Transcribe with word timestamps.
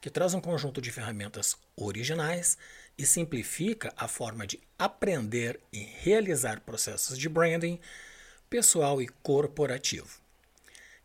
que 0.00 0.10
traz 0.10 0.32
um 0.34 0.40
conjunto 0.40 0.80
de 0.80 0.90
ferramentas 0.90 1.56
originais 1.76 2.56
e 2.96 3.04
simplifica 3.04 3.92
a 3.96 4.08
forma 4.08 4.46
de 4.46 4.60
aprender 4.78 5.60
e 5.72 5.78
realizar 5.78 6.60
processos 6.60 7.18
de 7.18 7.28
branding 7.28 7.78
pessoal 8.48 9.00
e 9.00 9.08
corporativo. 9.22 10.20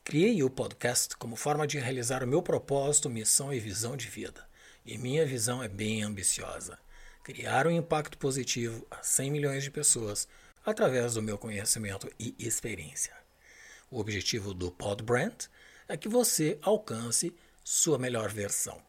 Criei 0.04 0.44
o 0.44 0.50
podcast 0.50 1.16
como 1.18 1.36
forma 1.36 1.66
de 1.66 1.80
realizar 1.80 2.24
o 2.24 2.28
meu 2.28 2.42
propósito, 2.42 3.10
missão 3.10 3.54
e 3.54 3.60
visão 3.60 3.98
de 3.98 4.08
vida. 4.08 4.48
E 4.86 4.98
minha 4.98 5.26
visão 5.26 5.64
é 5.64 5.68
bem 5.68 6.04
ambiciosa: 6.04 6.78
criar 7.24 7.66
um 7.66 7.72
impacto 7.72 8.18
positivo 8.18 8.86
a 8.92 9.02
100 9.02 9.32
milhões 9.32 9.64
de 9.64 9.72
pessoas 9.72 10.28
através 10.64 11.16
do 11.16 11.22
meu 11.22 11.38
conhecimento 11.38 12.12
e 12.20 12.36
experiência. 12.40 13.14
O 13.90 14.00
objetivo 14.00 14.54
do 14.54 14.72
Podbrand 14.72 15.48
é 15.88 15.96
que 15.96 16.10
você 16.10 16.58
alcance 16.62 17.34
sua 17.66 17.98
melhor 17.98 18.32
versão. 18.32 18.80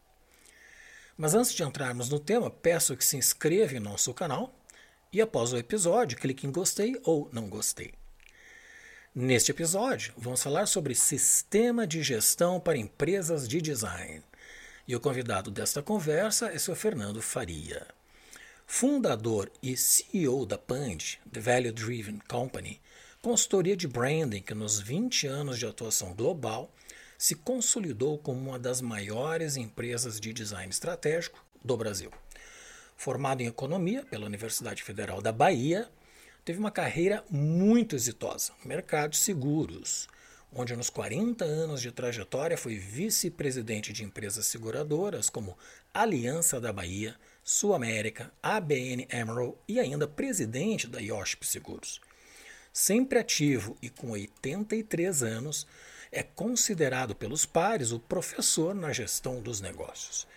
Mas 1.17 1.33
antes 1.33 1.51
de 1.51 1.63
entrarmos 1.63 2.09
no 2.09 2.19
tema, 2.19 2.51
peço 2.51 2.95
que 2.95 3.03
se 3.03 3.17
inscreva 3.17 3.75
em 3.75 3.79
nosso 3.79 4.13
canal 4.13 4.53
e 5.11 5.19
após 5.19 5.51
o 5.51 5.57
episódio 5.57 6.15
clique 6.15 6.45
em 6.45 6.51
gostei 6.51 6.95
ou 7.03 7.27
não 7.33 7.49
gostei. 7.49 7.91
Neste 9.15 9.49
episódio, 9.49 10.13
vamos 10.15 10.43
falar 10.43 10.67
sobre 10.67 10.93
sistema 10.93 11.87
de 11.87 12.03
gestão 12.03 12.59
para 12.59 12.77
empresas 12.77 13.47
de 13.47 13.59
design. 13.59 14.21
E 14.87 14.95
o 14.95 14.99
convidado 14.99 15.49
desta 15.49 15.81
conversa 15.81 16.49
é 16.49 16.55
o 16.55 16.75
Fernando 16.75 17.19
Faria. 17.19 17.87
Fundador 18.67 19.51
e 19.63 19.75
CEO 19.75 20.45
da 20.45 20.57
Pand, 20.57 21.17
The 21.31 21.39
Value 21.39 21.71
Driven 21.71 22.19
Company, 22.27 22.79
consultoria 23.23 23.75
de 23.75 23.87
branding 23.87 24.41
que 24.43 24.53
nos 24.53 24.79
20 24.79 25.25
anos 25.25 25.57
de 25.57 25.65
atuação 25.65 26.13
global 26.13 26.71
se 27.17 27.35
consolidou 27.35 28.17
como 28.17 28.49
uma 28.49 28.59
das 28.59 28.81
maiores 28.81 29.57
empresas 29.57 30.19
de 30.19 30.31
design 30.31 30.69
estratégico 30.69 31.43
do 31.63 31.75
Brasil. 31.75 32.11
Formado 32.95 33.41
em 33.41 33.47
economia 33.47 34.03
pela 34.05 34.25
Universidade 34.25 34.83
Federal 34.83 35.21
da 35.21 35.31
Bahia, 35.31 35.89
teve 36.45 36.59
uma 36.59 36.71
carreira 36.71 37.23
muito 37.29 37.95
exitosa 37.95 38.53
no 38.63 38.69
mercado 38.69 39.11
de 39.11 39.17
seguros, 39.17 40.07
onde 40.53 40.75
nos 40.75 40.89
40 40.89 41.43
anos 41.43 41.81
de 41.81 41.91
trajetória 41.91 42.57
foi 42.57 42.75
vice-presidente 42.75 43.91
de 43.91 44.03
empresas 44.03 44.45
seguradoras 44.45 45.29
como 45.29 45.57
Aliança 45.93 46.59
da 46.59 46.71
Bahia, 46.71 47.15
Sul 47.43 47.73
América, 47.73 48.31
ABN 48.41 49.07
Emerald 49.11 49.55
e 49.67 49.79
ainda 49.79 50.07
presidente 50.07 50.87
da 50.87 50.99
IOSP 50.99 51.45
Seguros. 51.45 51.99
Sempre 52.71 53.19
ativo 53.19 53.77
e 53.81 53.89
com 53.89 54.11
83 54.11 55.23
anos, 55.23 55.67
é 56.11 56.23
considerado 56.23 57.15
pelos 57.15 57.45
pares 57.45 57.91
o 57.91 57.99
professor 57.99 58.73
na 58.73 58.91
gestão 58.91 59.41
dos 59.41 59.61
negócios. 59.61 60.27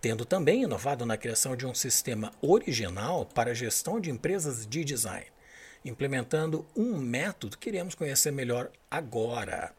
Tendo 0.00 0.24
também 0.24 0.62
inovado 0.62 1.06
na 1.06 1.16
criação 1.16 1.56
de 1.56 1.66
um 1.66 1.74
sistema 1.74 2.32
original 2.40 3.24
para 3.26 3.50
a 3.50 3.54
gestão 3.54 4.00
de 4.00 4.10
empresas 4.10 4.66
de 4.66 4.84
design, 4.84 5.26
implementando 5.84 6.66
um 6.76 6.96
método 6.98 7.56
que 7.56 7.70
queremos 7.70 7.94
conhecer 7.94 8.30
melhor 8.30 8.70
agora. 8.90 9.74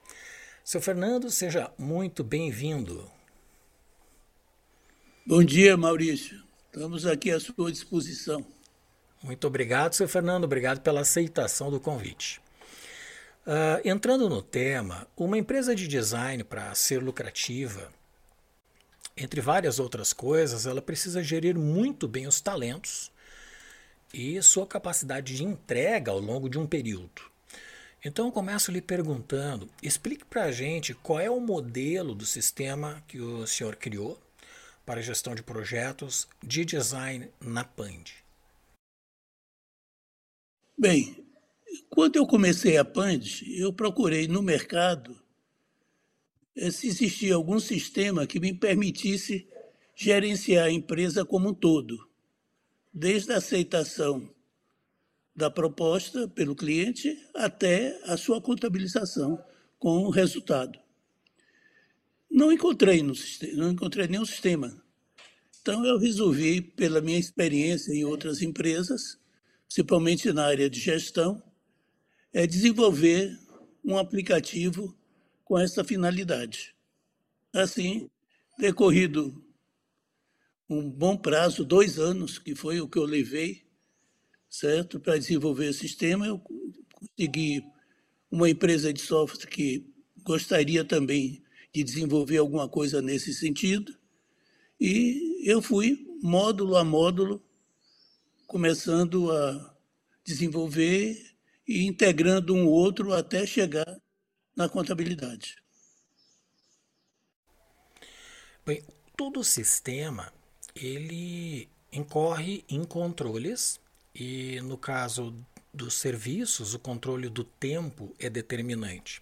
Seu 0.63 0.81
Fernando, 0.81 1.29
seja 1.29 1.71
muito 1.77 2.23
bem-vindo. 2.23 3.09
Bom 5.25 5.43
dia, 5.43 5.77
Maurício. 5.77 6.41
Estamos 6.65 7.05
aqui 7.05 7.31
à 7.31 7.39
sua 7.39 7.71
disposição. 7.71 8.45
Muito 9.21 9.47
obrigado, 9.47 9.93
seu 9.93 10.07
Fernando. 10.07 10.43
Obrigado 10.43 10.81
pela 10.81 11.01
aceitação 11.01 11.71
do 11.71 11.79
convite. 11.79 12.41
Uh, 13.47 13.79
entrando 13.85 14.27
no 14.27 14.41
tema, 14.41 15.07
uma 15.15 15.37
empresa 15.37 15.73
de 15.73 15.87
design, 15.87 16.43
para 16.43 16.75
ser 16.75 17.01
lucrativa, 17.01 17.89
entre 19.15 19.39
várias 19.39 19.79
outras 19.79 20.11
coisas, 20.11 20.65
ela 20.65 20.81
precisa 20.81 21.23
gerir 21.23 21.57
muito 21.57 22.09
bem 22.09 22.27
os 22.27 22.41
talentos 22.41 23.09
e 24.13 24.41
sua 24.41 24.67
capacidade 24.67 25.33
de 25.33 25.45
entrega 25.45 26.11
ao 26.11 26.19
longo 26.19 26.49
de 26.49 26.59
um 26.59 26.67
período. 26.67 27.21
Então 28.03 28.25
eu 28.25 28.33
começo 28.33 28.69
lhe 28.69 28.81
perguntando: 28.81 29.69
explique 29.81 30.25
para 30.25 30.43
a 30.43 30.51
gente 30.51 30.93
qual 30.93 31.21
é 31.21 31.29
o 31.29 31.39
modelo 31.39 32.13
do 32.13 32.25
sistema 32.25 33.01
que 33.07 33.21
o 33.21 33.47
senhor 33.47 33.77
criou 33.77 34.21
para 34.85 35.01
gestão 35.01 35.33
de 35.33 35.41
projetos 35.41 36.27
de 36.43 36.65
design 36.65 37.31
na 37.39 37.63
Pand. 37.63 38.03
Bem, 40.77 41.26
quando 41.89 42.15
eu 42.15 42.25
comecei 42.25 42.77
a 42.77 42.85
Pand, 42.85 43.21
eu 43.47 43.73
procurei 43.73 44.27
no 44.27 44.41
mercado 44.41 45.19
eh, 46.55 46.71
se 46.71 46.87
existia 46.87 47.35
algum 47.35 47.59
sistema 47.59 48.25
que 48.25 48.39
me 48.39 48.53
permitisse 48.53 49.47
gerenciar 49.95 50.65
a 50.65 50.71
empresa 50.71 51.25
como 51.25 51.49
um 51.49 51.53
todo, 51.53 52.07
desde 52.93 53.31
a 53.33 53.37
aceitação 53.37 54.29
da 55.35 55.51
proposta 55.51 56.27
pelo 56.27 56.55
cliente 56.55 57.15
até 57.35 57.99
a 58.05 58.17
sua 58.17 58.41
contabilização 58.41 59.43
com 59.77 60.03
o 60.03 60.09
resultado. 60.09 60.79
Não 62.29 62.51
encontrei 62.51 63.01
no 63.03 63.13
não 63.53 63.71
encontrei 63.71 64.07
nenhum 64.07 64.25
sistema. 64.25 64.83
Então 65.61 65.85
eu 65.85 65.97
resolvi, 65.97 66.61
pela 66.61 67.01
minha 67.01 67.19
experiência 67.19 67.93
em 67.93 68.03
outras 68.03 68.41
empresas, 68.41 69.19
principalmente 69.67 70.31
na 70.31 70.45
área 70.45 70.69
de 70.69 70.79
gestão, 70.79 71.41
é 72.33 72.45
desenvolver 72.45 73.37
um 73.83 73.97
aplicativo 73.97 74.95
com 75.43 75.57
essa 75.57 75.83
finalidade. 75.83 76.75
Assim, 77.53 78.09
decorrido 78.57 79.43
um 80.69 80.89
bom 80.89 81.15
prazo, 81.15 81.63
dois 81.63 81.97
anos, 81.97 82.37
que 82.37 82.53
foi 82.53 82.81
o 82.81 82.89
que 82.89 82.97
eu 82.97 83.05
levei, 83.05 83.65
certo, 84.49 84.99
para 84.99 85.17
desenvolver 85.17 85.69
o 85.69 85.73
sistema, 85.73 86.27
eu 86.27 86.39
consegui 86.91 87.63
uma 88.29 88.49
empresa 88.49 88.91
de 88.91 88.99
software 88.99 89.47
que 89.47 89.85
gostaria 90.23 90.83
também 90.83 91.41
de 91.73 91.83
desenvolver 91.83 92.37
alguma 92.37 92.67
coisa 92.67 93.01
nesse 93.01 93.33
sentido, 93.33 93.97
e 94.79 95.49
eu 95.49 95.61
fui 95.61 96.05
módulo 96.21 96.75
a 96.75 96.83
módulo, 96.83 97.41
começando 98.45 99.31
a 99.31 99.75
desenvolver 100.25 101.36
e 101.67 101.85
integrando 101.85 102.53
um 102.55 102.67
outro 102.67 103.13
até 103.13 103.45
chegar 103.45 103.99
na 104.55 104.69
contabilidade. 104.69 105.55
Bem, 108.65 108.83
todo 109.15 109.43
sistema 109.43 110.31
ele 110.75 111.69
incorre 111.91 112.63
em 112.69 112.83
controles 112.83 113.79
e 114.13 114.59
no 114.61 114.77
caso 114.77 115.33
dos 115.77 115.93
serviços, 115.93 116.73
o 116.73 116.79
controle 116.79 117.29
do 117.29 117.43
tempo 117.43 118.15
é 118.19 118.29
determinante. 118.29 119.21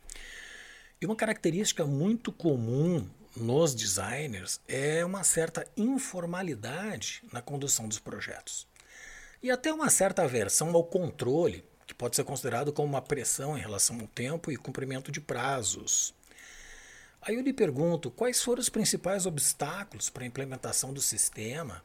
E 1.02 1.06
uma 1.06 1.16
característica 1.16 1.86
muito 1.86 2.32
comum 2.32 3.08
nos 3.36 3.76
designers 3.76 4.62
é 4.68 5.04
uma 5.04 5.24
certa 5.24 5.68
informalidade 5.76 7.22
na 7.32 7.42
condução 7.42 7.88
dos 7.88 8.00
projetos. 8.00 8.66
E 9.44 9.52
até 9.52 9.72
uma 9.74 9.90
certa 9.90 10.24
aversão 10.24 10.74
ao 10.74 10.86
controle 10.86 11.64
que 11.86 11.94
pode 11.94 12.16
ser 12.16 12.24
considerado 12.24 12.74
como 12.74 12.88
uma 12.88 13.02
pressão 13.02 13.58
em 13.58 13.62
relação 13.62 14.00
ao 14.00 14.08
tempo 14.08 14.52
e 14.52 14.58
cumprimento 14.58 15.12
de 15.12 15.22
prazos. 15.22 16.14
Aí 17.22 17.36
eu 17.36 17.42
lhe 17.42 17.54
pergunto 17.54 18.12
quais 18.12 18.44
foram 18.44 18.62
os 18.62 18.70
principais 18.70 19.26
obstáculos 19.26 20.10
para 20.10 20.24
a 20.24 20.28
implementação 20.28 20.94
do 20.94 21.02
sistema 21.02 21.84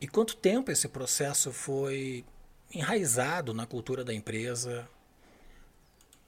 e 0.00 0.06
quanto 0.06 0.36
tempo 0.36 0.70
esse 0.70 0.88
processo 0.88 1.52
foi 1.52 2.24
enraizado 2.72 3.54
na 3.54 3.66
cultura 3.66 4.04
da 4.04 4.12
empresa 4.12 4.88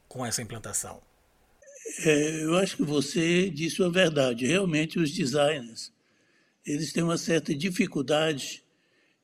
com 0.09 0.25
essa 0.25 0.41
implantação? 0.41 1.03
É, 2.05 2.44
eu 2.44 2.56
acho 2.56 2.77
que 2.77 2.85
você 2.85 3.51
disse 3.51 3.83
a 3.83 3.89
verdade. 3.89 4.47
Realmente, 4.47 4.99
os 4.99 5.11
designers 5.11 5.93
eles 6.65 6.93
têm 6.93 7.03
uma 7.03 7.17
certa 7.17 7.55
dificuldade 7.55 8.62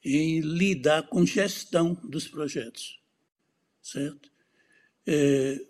em 0.03 0.41
lidar 0.41 1.03
com 1.09 1.27
gestão 1.27 1.95
dos 2.03 2.27
projetos 2.27 3.04
certo? 3.85 4.31
É, 5.07 5.61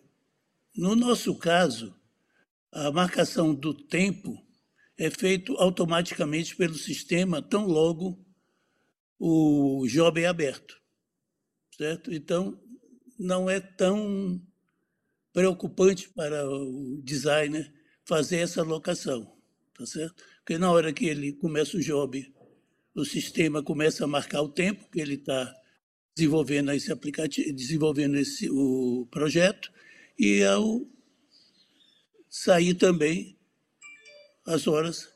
no 0.76 0.94
nosso 0.94 1.36
caso, 1.36 1.94
a 2.70 2.90
marcação 2.92 3.52
do 3.52 3.74
tempo 3.74 4.40
é 4.96 5.10
feito 5.10 5.56
automaticamente 5.56 6.54
pelo 6.56 6.76
sistema 6.76 7.42
tão 7.42 7.66
logo 7.66 8.24
o 9.18 9.86
job 9.88 10.20
é 10.20 10.26
aberto, 10.26 10.80
certo? 11.76 12.12
Então, 12.12 12.60
não 13.18 13.48
é 13.48 13.60
tão 13.60 14.40
preocupante 15.32 16.08
para 16.10 16.48
o 16.48 17.00
designer 17.02 17.72
fazer 18.04 18.38
essa 18.38 18.60
alocação, 18.60 19.36
tá 19.76 19.86
certo? 19.86 20.22
Porque 20.38 20.58
na 20.58 20.70
hora 20.70 20.92
que 20.92 21.06
ele 21.06 21.32
começa 21.32 21.76
o 21.76 21.80
job, 21.80 22.32
o 22.94 23.04
sistema 23.04 23.62
começa 23.62 24.04
a 24.04 24.08
marcar 24.08 24.42
o 24.42 24.48
tempo 24.48 24.88
que 24.90 25.00
ele 25.00 25.14
está 25.14 25.52
desenvolvendo 26.14 26.72
esse 26.72 26.92
aplicativo, 26.92 27.52
desenvolvendo 27.52 28.16
esse, 28.16 28.48
o 28.50 29.06
projeto, 29.10 29.72
e 30.18 30.44
ao 30.44 30.86
sair 32.28 32.74
também 32.74 33.38
as 34.46 34.66
horas 34.66 35.08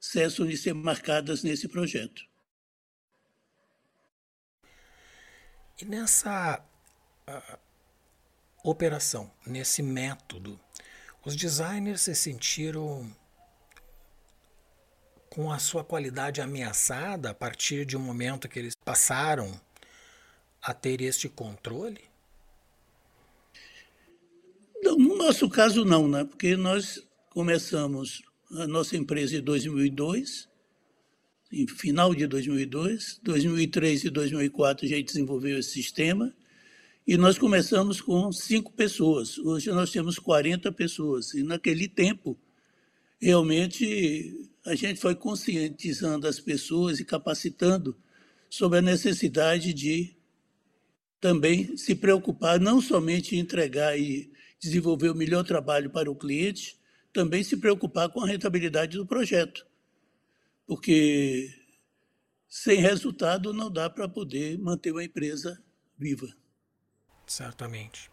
cessam 0.00 0.46
de 0.46 0.56
ser 0.56 0.74
marcadas 0.74 1.42
nesse 1.42 1.68
projeto. 1.68 2.22
E 5.80 5.84
nessa 5.84 6.62
uh, 7.28 7.58
operação, 8.64 9.30
nesse 9.46 9.82
método, 9.82 10.60
os 11.24 11.36
designers 11.36 12.02
se 12.02 12.14
sentiram 12.14 13.14
com 15.28 15.52
a 15.52 15.58
sua 15.58 15.84
qualidade 15.84 16.40
ameaçada 16.40 17.30
a 17.30 17.34
partir 17.34 17.86
de 17.86 17.96
um 17.96 18.00
momento 18.00 18.48
que 18.48 18.58
eles 18.58 18.74
passaram 18.84 19.58
a 20.62 20.74
ter 20.74 21.00
este 21.00 21.28
controle? 21.28 22.00
No 24.82 25.16
nosso 25.16 25.48
caso, 25.48 25.84
não, 25.84 26.08
né? 26.08 26.24
porque 26.24 26.56
nós 26.56 27.02
começamos 27.30 28.22
a 28.52 28.66
nossa 28.66 28.96
empresa 28.96 29.36
em 29.36 29.42
2002, 29.42 30.48
em 31.52 31.66
final 31.66 32.14
de 32.14 32.26
2002, 32.26 33.20
2003 33.22 34.04
e 34.04 34.10
2004 34.10 34.86
a 34.86 34.88
gente 34.88 35.06
desenvolveu 35.06 35.58
esse 35.58 35.70
sistema 35.70 36.34
e 37.06 37.16
nós 37.16 37.38
começamos 37.38 38.00
com 38.00 38.30
cinco 38.32 38.72
pessoas. 38.72 39.38
Hoje 39.38 39.70
nós 39.70 39.90
temos 39.90 40.18
40 40.18 40.70
pessoas 40.72 41.34
e 41.34 41.42
naquele 41.42 41.88
tempo 41.88 42.38
realmente 43.20 44.48
a 44.64 44.74
gente 44.74 45.00
foi 45.00 45.14
conscientizando 45.14 46.26
as 46.26 46.40
pessoas 46.40 47.00
e 47.00 47.04
capacitando 47.04 47.96
sobre 48.48 48.78
a 48.78 48.82
necessidade 48.82 49.72
de 49.72 50.16
também 51.20 51.76
se 51.76 51.94
preocupar 51.94 52.58
não 52.58 52.80
somente 52.80 53.36
em 53.36 53.40
entregar 53.40 53.98
e 53.98 54.32
desenvolver 54.58 55.10
o 55.10 55.14
melhor 55.14 55.44
trabalho 55.44 55.90
para 55.90 56.10
o 56.10 56.16
cliente, 56.16 56.78
também 57.12 57.42
se 57.42 57.56
preocupar 57.56 58.08
com 58.08 58.22
a 58.22 58.26
rentabilidade 58.26 58.96
do 58.96 59.06
projeto. 59.06 59.66
Porque 60.66 61.52
sem 62.48 62.80
resultado 62.80 63.52
não 63.52 63.70
dá 63.70 63.90
para 63.90 64.08
poder 64.08 64.58
manter 64.58 64.92
uma 64.92 65.04
empresa 65.04 65.62
viva. 65.98 66.28
Certamente. 67.26 68.10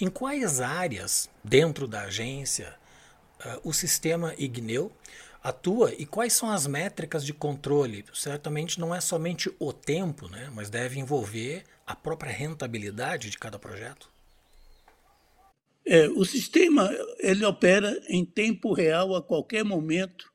Em 0.00 0.08
quais 0.08 0.60
áreas 0.60 1.28
dentro 1.44 1.86
da 1.86 2.02
agência 2.02 2.76
uh, 3.40 3.68
o 3.68 3.72
sistema 3.72 4.34
Igneu 4.38 4.90
atua 5.42 5.92
e 5.94 6.06
quais 6.06 6.32
são 6.32 6.50
as 6.50 6.66
métricas 6.66 7.24
de 7.24 7.32
controle? 7.32 8.04
Certamente 8.14 8.78
não 8.78 8.94
é 8.94 9.00
somente 9.00 9.52
o 9.58 9.72
tempo, 9.72 10.28
né, 10.28 10.50
mas 10.54 10.70
deve 10.70 10.98
envolver 10.98 11.64
a 11.86 11.96
própria 11.96 12.30
rentabilidade 12.30 13.30
de 13.30 13.38
cada 13.38 13.58
projeto. 13.58 14.10
É, 15.84 16.08
o 16.08 16.24
sistema 16.24 16.90
ele 17.18 17.44
opera 17.44 18.00
em 18.08 18.24
tempo 18.24 18.72
real 18.72 19.16
a 19.16 19.22
qualquer 19.22 19.64
momento 19.64 20.32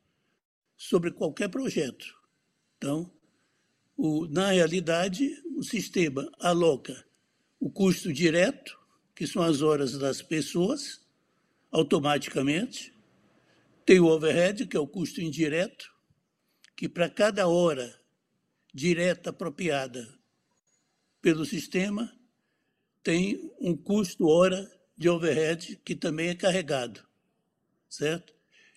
sobre 0.76 1.12
qualquer 1.12 1.50
projeto. 1.50 2.06
Então, 2.78 3.10
o, 3.96 4.28
na 4.28 4.52
realidade, 4.52 5.32
o 5.56 5.64
sistema 5.64 6.30
aloca 6.40 7.06
o 7.60 7.70
custo 7.70 8.14
direto, 8.14 8.78
que 9.16 9.26
são 9.26 9.42
as 9.42 9.62
horas 9.62 9.98
das 9.98 10.22
pessoas, 10.22 11.02
automaticamente. 11.72 12.94
Tem 13.88 14.02
o 14.02 14.08
overhead, 14.08 14.68
que 14.68 14.76
é 14.76 14.80
o 14.82 14.86
custo 14.86 15.22
indireto, 15.22 15.90
que 16.76 16.90
para 16.90 17.10
cada 17.10 17.48
hora 17.48 17.98
direta 18.74 19.30
apropriada 19.30 20.06
pelo 21.22 21.46
sistema, 21.46 22.14
tem 23.02 23.50
um 23.58 23.78
custo 23.78 24.28
hora 24.28 24.70
de 24.98 25.08
overhead 25.08 25.80
que 25.86 25.96
também 25.96 26.28
é 26.28 26.36
carregado, 26.36 27.02
certo? 27.88 28.34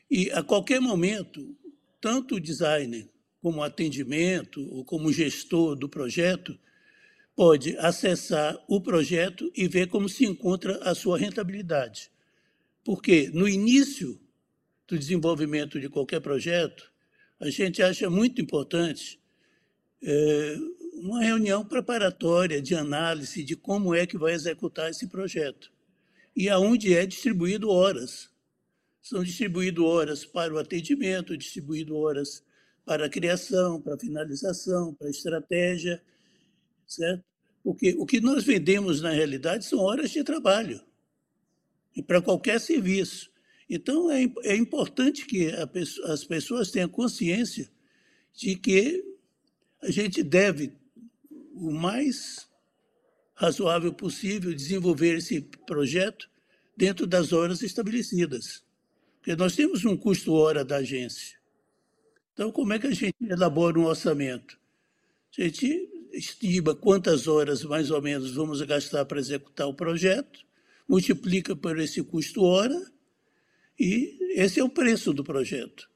E 0.08 0.30
a 0.30 0.44
qualquer 0.44 0.80
momento, 0.80 1.58
tanto 2.00 2.36
o 2.36 2.40
designer 2.40 3.10
como 3.42 3.64
atendimento 3.64 4.62
ou 4.72 4.84
como 4.84 5.12
gestor 5.12 5.74
do 5.74 5.88
projeto 5.88 6.56
pode 7.34 7.76
acessar 7.78 8.56
o 8.68 8.80
projeto 8.80 9.50
e 9.56 9.66
ver 9.66 9.88
como 9.88 10.08
se 10.08 10.24
encontra 10.24 10.78
a 10.88 10.94
sua 10.94 11.18
rentabilidade. 11.18 12.12
Porque 12.84 13.28
no 13.34 13.48
início 13.48 14.20
do 14.90 14.98
desenvolvimento 14.98 15.80
de 15.80 15.88
qualquer 15.88 16.20
projeto, 16.20 16.90
a 17.38 17.48
gente 17.48 17.80
acha 17.80 18.10
muito 18.10 18.40
importante 18.40 19.20
é, 20.02 20.56
uma 20.94 21.22
reunião 21.22 21.64
preparatória 21.64 22.60
de 22.60 22.74
análise 22.74 23.44
de 23.44 23.54
como 23.54 23.94
é 23.94 24.04
que 24.04 24.18
vai 24.18 24.32
executar 24.32 24.90
esse 24.90 25.06
projeto 25.06 25.72
e 26.34 26.48
aonde 26.48 26.92
é 26.92 27.06
distribuído 27.06 27.70
horas. 27.70 28.28
São 29.00 29.22
distribuído 29.22 29.86
horas 29.86 30.24
para 30.24 30.52
o 30.52 30.58
atendimento, 30.58 31.36
distribuído 31.36 31.96
horas 31.96 32.44
para 32.84 33.06
a 33.06 33.08
criação, 33.08 33.80
para 33.80 33.94
a 33.94 33.98
finalização, 33.98 34.92
para 34.94 35.06
a 35.06 35.10
estratégia, 35.10 36.02
certo? 36.86 37.24
Porque 37.62 37.94
o 37.96 38.04
que 38.04 38.20
nós 38.20 38.44
vendemos 38.44 39.00
na 39.00 39.10
realidade 39.10 39.64
são 39.64 39.78
horas 39.78 40.10
de 40.10 40.24
trabalho 40.24 40.80
e 41.94 42.02
para 42.02 42.20
qualquer 42.20 42.60
serviço. 42.60 43.29
Então 43.70 44.10
é, 44.10 44.24
é 44.42 44.56
importante 44.56 45.24
que 45.24 45.48
pessoa, 45.68 46.12
as 46.12 46.24
pessoas 46.24 46.72
tenham 46.72 46.88
consciência 46.88 47.70
de 48.34 48.56
que 48.56 49.04
a 49.80 49.92
gente 49.92 50.24
deve 50.24 50.72
o 51.54 51.70
mais 51.70 52.48
razoável 53.32 53.92
possível 53.92 54.52
desenvolver 54.52 55.18
esse 55.18 55.40
projeto 55.40 56.28
dentro 56.76 57.06
das 57.06 57.32
horas 57.32 57.62
estabelecidas. 57.62 58.64
Porque 59.18 59.36
nós 59.36 59.54
temos 59.54 59.84
um 59.84 59.96
custo 59.96 60.32
hora 60.32 60.64
da 60.64 60.78
agência. 60.78 61.38
Então, 62.32 62.50
como 62.50 62.72
é 62.72 62.78
que 62.78 62.88
a 62.88 62.94
gente 62.94 63.14
elabora 63.22 63.78
um 63.78 63.84
orçamento? 63.84 64.58
A 65.38 65.42
gente 65.42 65.88
estima 66.12 66.74
quantas 66.74 67.28
horas 67.28 67.62
mais 67.62 67.90
ou 67.90 68.02
menos 68.02 68.32
vamos 68.32 68.60
gastar 68.62 69.04
para 69.04 69.20
executar 69.20 69.68
o 69.68 69.74
projeto, 69.74 70.40
multiplica 70.88 71.54
por 71.54 71.78
esse 71.78 72.02
custo 72.02 72.42
hora 72.42 72.76
e 73.78 74.18
esse 74.34 74.60
é 74.60 74.64
o 74.64 74.68
preço 74.68 75.12
do 75.12 75.24
projeto. 75.24 75.88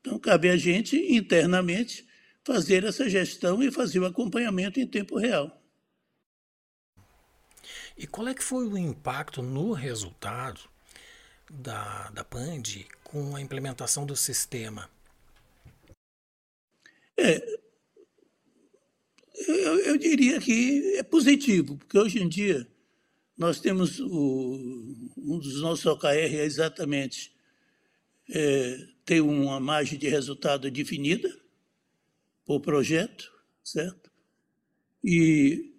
Então, 0.00 0.18
cabe 0.18 0.48
a 0.48 0.56
gente 0.56 0.96
internamente 0.96 2.06
fazer 2.44 2.84
essa 2.84 3.08
gestão 3.08 3.62
e 3.62 3.70
fazer 3.70 3.98
o 3.98 4.06
acompanhamento 4.06 4.80
em 4.80 4.86
tempo 4.86 5.18
real. 5.18 5.62
E 7.96 8.06
qual 8.06 8.28
é 8.28 8.34
que 8.34 8.44
foi 8.44 8.66
o 8.66 8.78
impacto 8.78 9.42
no 9.42 9.72
resultado 9.72 10.60
da, 11.50 12.10
da 12.10 12.24
PAND 12.24 12.86
com 13.02 13.34
a 13.34 13.40
implementação 13.40 14.06
do 14.06 14.14
sistema? 14.14 14.88
É, 17.16 17.58
eu, 19.46 19.78
eu, 19.80 19.96
diria 19.98 20.40
que 20.40 20.96
é 20.96 21.02
positivo, 21.02 21.76
porque 21.76 21.98
hoje 21.98 22.22
em 22.22 22.28
dia 22.28 22.66
nós 23.38 23.60
temos 23.60 24.00
o, 24.00 25.10
um 25.16 25.38
dos 25.38 25.60
nossos 25.60 25.86
OKR 25.86 26.08
é 26.08 26.44
exatamente 26.44 27.32
é, 28.28 28.88
ter 29.04 29.20
uma 29.20 29.60
margem 29.60 29.98
de 29.98 30.08
resultado 30.08 30.68
definida 30.70 31.32
por 32.44 32.60
projeto, 32.60 33.32
certo? 33.62 34.10
E 35.04 35.72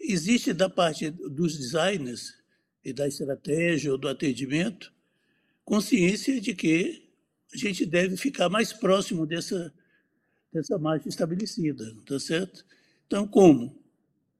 existe 0.00 0.52
da 0.52 0.70
parte 0.70 1.10
dos 1.10 1.58
designers 1.58 2.34
e 2.84 2.92
da 2.92 3.08
estratégia 3.08 3.90
ou 3.90 3.98
do 3.98 4.08
atendimento 4.08 4.94
consciência 5.64 6.40
de 6.40 6.54
que 6.54 7.10
a 7.52 7.56
gente 7.56 7.84
deve 7.84 8.16
ficar 8.16 8.48
mais 8.48 8.72
próximo 8.72 9.26
dessa, 9.26 9.74
dessa 10.52 10.78
margem 10.78 11.08
estabelecida, 11.08 11.84
tá 12.06 12.20
certo? 12.20 12.64
Então, 13.06 13.26
como? 13.26 13.76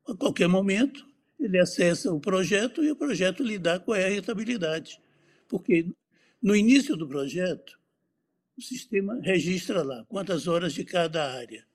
A 0.08 0.14
qualquer 0.14 0.46
momento, 0.46 1.04
ele 1.38 1.58
acessa 1.58 2.12
o 2.12 2.20
projeto 2.20 2.82
e 2.82 2.90
o 2.90 2.96
projeto 2.96 3.42
lhe 3.42 3.58
dá 3.58 3.78
qual 3.78 3.96
é 3.96 4.06
a 4.06 4.08
rentabilidade. 4.10 5.00
Porque 5.48 5.86
no 6.42 6.56
início 6.56 6.96
do 6.96 7.06
projeto, 7.06 7.78
o 8.56 8.62
sistema 8.62 9.20
registra 9.22 9.82
lá 9.82 10.04
quantas 10.08 10.46
horas 10.46 10.72
de 10.72 10.84
cada 10.84 11.32
área. 11.32 11.66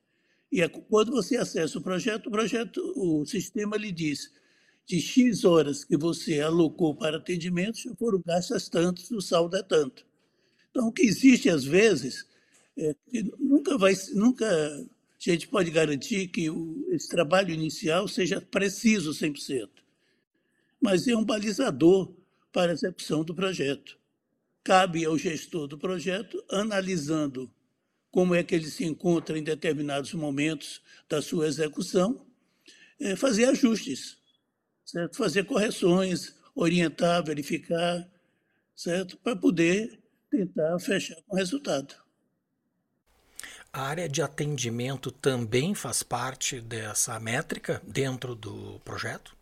E 0.51 0.61
é 0.61 0.67
quando 0.67 1.11
você 1.11 1.37
acessa 1.37 1.77
o 1.79 1.81
projeto, 1.81 2.27
o 2.27 2.31
projeto, 2.31 2.81
o 2.95 3.25
sistema 3.25 3.77
lhe 3.77 3.91
diz 3.91 4.31
de 4.85 4.99
X 4.99 5.45
horas 5.45 5.85
que 5.85 5.95
você 5.95 6.41
alocou 6.41 6.95
para 6.95 7.17
atendimentos, 7.17 7.87
foram 7.97 8.21
gastas 8.25 8.67
tantos, 8.67 9.09
o 9.11 9.21
saldo 9.21 9.55
é 9.55 9.63
tanto. 9.63 10.05
Então, 10.69 10.87
o 10.87 10.91
que 10.91 11.03
existe 11.03 11.49
às 11.49 11.63
vezes 11.63 12.27
é 12.77 12.95
que 13.09 13.23
nunca 13.39 13.77
vai, 13.77 13.93
nunca 14.13 14.45
a 15.29 15.33
gente 15.33 15.47
pode 15.47 15.69
garantir 15.69 16.27
que 16.27 16.49
o, 16.49 16.87
esse 16.89 17.07
trabalho 17.07 17.53
inicial 17.53 18.07
seja 18.07 18.41
preciso 18.41 19.11
100%, 19.11 19.69
mas 20.81 21.07
é 21.07 21.15
um 21.15 21.23
balizador 21.23 22.11
para 22.51 22.71
a 22.71 22.73
execução 22.73 23.23
do 23.23 23.35
projeto. 23.35 23.99
Cabe 24.63 25.05
ao 25.05 25.17
gestor 25.17 25.67
do 25.67 25.77
projeto, 25.77 26.43
analisando 26.49 27.51
como 28.09 28.35
é 28.35 28.43
que 28.43 28.53
ele 28.55 28.69
se 28.69 28.83
encontra 28.83 29.37
em 29.37 29.43
determinados 29.43 30.13
momentos 30.13 30.81
da 31.07 31.21
sua 31.21 31.47
execução, 31.47 32.25
é, 32.99 33.15
fazer 33.15 33.45
ajustes, 33.45 34.17
certo? 34.83 35.17
fazer 35.17 35.45
correções, 35.45 36.35
orientar, 36.53 37.23
verificar, 37.23 38.07
certo? 38.75 39.17
Para 39.17 39.35
poder 39.35 39.99
tentar 40.29 40.77
fechar 40.79 41.15
com 41.27 41.35
resultado. 41.35 41.95
A 43.73 43.83
área 43.83 44.09
de 44.09 44.21
atendimento 44.21 45.09
também 45.11 45.73
faz 45.73 46.03
parte 46.03 46.59
dessa 46.59 47.17
métrica 47.21 47.81
dentro 47.87 48.35
do 48.35 48.81
projeto? 48.83 49.33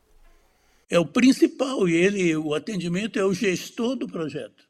É 0.88 1.00
o 1.00 1.06
principal 1.06 1.90
e 1.90 1.96
ele, 1.96 2.36
o 2.36 2.54
atendimento 2.54 3.18
é 3.18 3.26
o 3.26 3.34
gestor 3.34 3.96
do 3.96 4.08
projeto. 4.08 4.70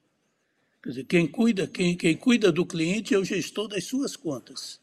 Quer 0.81 0.89
dizer, 0.89 1.03
quem 1.03 1.27
cuida, 1.27 1.67
quem, 1.67 1.95
quem 1.97 2.15
cuida 2.15 2.53
do 2.53 2.65
cliente 2.65 3.13
é 3.13 3.17
o 3.17 3.25
gestor 3.25 3.67
das 3.67 3.83
suas 3.83 4.15
contas. 4.15 4.79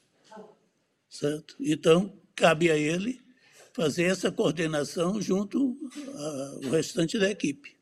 Certo? 1.08 1.56
Então, 1.58 2.12
cabe 2.34 2.70
a 2.70 2.76
ele 2.76 3.18
fazer 3.72 4.04
essa 4.04 4.30
coordenação 4.30 5.22
junto 5.22 5.78
ao 6.62 6.70
restante 6.70 7.18
da 7.18 7.30
equipe. 7.30 7.74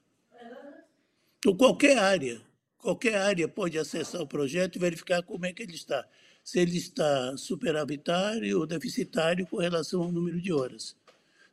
Então, 1.38 1.56
qualquer 1.56 1.98
área, 1.98 2.40
qualquer 2.78 3.16
área 3.16 3.48
pode 3.48 3.76
acessar 3.76 4.20
o 4.20 4.28
projeto 4.28 4.76
e 4.76 4.78
verificar 4.78 5.24
como 5.24 5.44
é 5.44 5.52
que 5.52 5.64
ele 5.64 5.74
está. 5.74 6.08
Se 6.44 6.60
ele 6.60 6.76
está 6.76 7.34
superavitário 7.38 8.60
ou 8.60 8.66
deficitário 8.66 9.46
com 9.46 9.56
relação 9.56 10.02
ao 10.02 10.12
número 10.12 10.38
de 10.40 10.52
horas. 10.52 10.94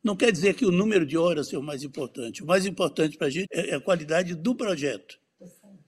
Não 0.04 0.18
quer 0.18 0.32
dizer 0.32 0.54
que 0.54 0.66
o 0.66 0.72
número 0.72 1.06
de 1.06 1.18
horas 1.18 1.54
é 1.54 1.58
o 1.58 1.64
mais 1.64 1.82
importante. 1.82 2.44
O 2.44 2.46
mais 2.46 2.66
importante 2.66 3.18
para 3.18 3.28
a 3.28 3.30
gente 3.30 3.48
é 3.52 3.74
a 3.74 3.80
qualidade 3.80 4.36
do 4.36 4.54
projeto. 4.54 5.18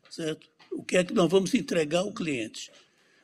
Certo? 0.09 0.49
O 0.71 0.83
que 0.83 0.95
é 0.95 1.03
que 1.03 1.13
nós 1.13 1.29
vamos 1.29 1.53
entregar 1.53 1.99
ao 1.99 2.13
cliente. 2.13 2.71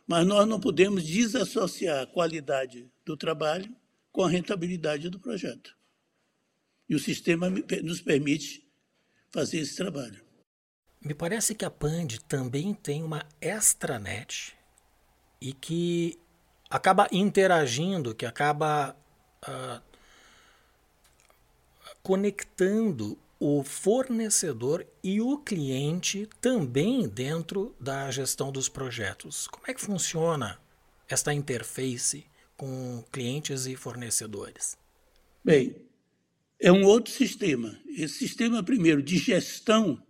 Mas 0.05 0.27
nós 0.27 0.47
não 0.47 0.59
podemos 0.59 1.05
desassociar 1.05 2.03
a 2.03 2.07
qualidade 2.07 2.91
do 3.05 3.15
trabalho 3.15 3.73
com 4.11 4.23
a 4.23 4.29
rentabilidade 4.29 5.07
do 5.09 5.19
projeto. 5.19 5.77
E 6.89 6.95
o 6.95 6.99
sistema 6.99 7.49
nos 7.83 8.01
permite 8.01 8.67
fazer 9.31 9.59
esse 9.59 9.77
trabalho. 9.77 10.21
Me 10.99 11.13
parece 11.13 11.55
que 11.55 11.63
a 11.63 11.69
Pand 11.69 12.07
também 12.27 12.73
tem 12.73 13.03
uma 13.03 13.25
extranet 13.39 14.58
e 15.41 15.53
que 15.53 16.19
acaba 16.69 17.07
interagindo, 17.11 18.13
que 18.13 18.25
acaba 18.25 18.95
uh, 19.47 19.81
conectando 22.03 23.17
o 23.39 23.63
fornecedor 23.63 24.85
e 25.03 25.21
o 25.21 25.37
cliente 25.37 26.27
também 26.41 27.07
dentro 27.07 27.73
da 27.79 28.11
gestão 28.11 28.51
dos 28.51 28.67
projetos. 28.67 29.47
Como 29.47 29.65
é 29.67 29.73
que 29.73 29.81
funciona 29.81 30.59
esta 31.07 31.33
interface 31.33 32.25
com 32.57 33.03
clientes 33.11 33.65
e 33.65 33.75
fornecedores? 33.75 34.77
Bem, 35.43 35.75
é 36.59 36.71
um 36.71 36.83
outro 36.83 37.13
sistema. 37.13 37.79
Esse 37.87 38.15
sistema, 38.15 38.61
primeiro, 38.61 39.01
de 39.01 39.17
gestão 39.17 40.03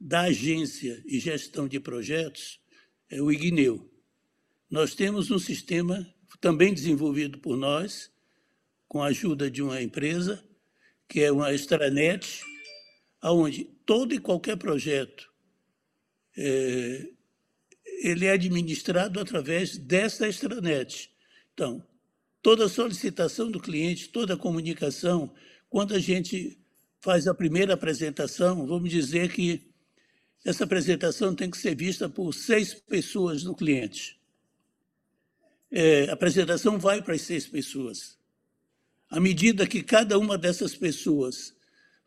da 0.00 0.22
agência 0.22 1.02
e 1.06 1.20
gestão 1.20 1.68
de 1.68 1.78
projetos 1.78 2.60
é 3.08 3.22
o 3.22 3.30
IGNEU. 3.30 3.88
Nós 4.70 4.94
temos 4.94 5.30
um 5.30 5.38
sistema 5.38 6.06
também 6.40 6.74
desenvolvido 6.74 7.38
por 7.38 7.56
nós, 7.56 8.12
com 8.86 9.02
a 9.02 9.06
ajuda 9.06 9.50
de 9.50 9.62
uma 9.62 9.80
empresa, 9.80 10.44
que 11.08 11.20
é 11.20 11.32
uma 11.32 11.54
extranet, 11.54 12.42
onde 13.22 13.64
todo 13.86 14.14
e 14.14 14.18
qualquer 14.18 14.56
projeto 14.56 15.32
é, 16.36 17.08
ele 18.02 18.26
é 18.26 18.32
administrado 18.32 19.18
através 19.18 19.78
dessa 19.78 20.28
extranet. 20.28 21.10
Então, 21.54 21.82
toda 22.42 22.68
solicitação 22.68 23.50
do 23.50 23.58
cliente, 23.58 24.10
toda 24.10 24.36
comunicação, 24.36 25.34
quando 25.70 25.94
a 25.94 25.98
gente 25.98 26.58
faz 27.00 27.26
a 27.26 27.34
primeira 27.34 27.72
apresentação, 27.72 28.66
vamos 28.66 28.90
dizer 28.90 29.32
que 29.32 29.72
essa 30.44 30.64
apresentação 30.64 31.34
tem 31.34 31.50
que 31.50 31.56
ser 31.56 31.74
vista 31.74 32.08
por 32.08 32.34
seis 32.34 32.74
pessoas 32.74 33.42
no 33.44 33.56
cliente. 33.56 34.17
É, 35.70 36.08
a 36.08 36.14
apresentação 36.14 36.78
vai 36.78 37.02
para 37.02 37.14
as 37.14 37.22
seis 37.22 37.46
pessoas. 37.46 38.18
À 39.10 39.20
medida 39.20 39.66
que 39.66 39.82
cada 39.82 40.18
uma 40.18 40.38
dessas 40.38 40.74
pessoas 40.74 41.54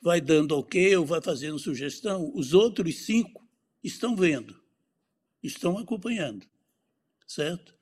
vai 0.01 0.20
dando 0.20 0.58
ok 0.58 0.96
ou 0.98 1.06
vai 1.06 1.22
fazendo 1.22 1.60
sugestão, 1.60 2.32
os 2.34 2.53
outros 2.53 3.06
cinco 3.06 3.48
estão 3.84 4.15
vendo, 4.15 4.60
estão 5.44 5.77
acompanhando, 5.77 6.46
certo? 7.27 7.75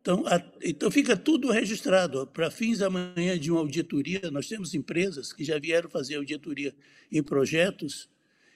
Então, 0.00 0.26
a, 0.26 0.42
então 0.62 0.90
fica 0.90 1.16
tudo 1.16 1.50
registrado. 1.50 2.26
Para 2.26 2.50
fins 2.50 2.80
amanhã 2.80 3.38
de 3.38 3.50
uma 3.50 3.60
auditoria, 3.60 4.30
nós 4.30 4.48
temos 4.48 4.74
empresas 4.74 5.32
que 5.32 5.44
já 5.44 5.58
vieram 5.58 5.90
fazer 5.90 6.16
auditoria 6.16 6.74
em 7.12 7.22
projetos 7.22 8.08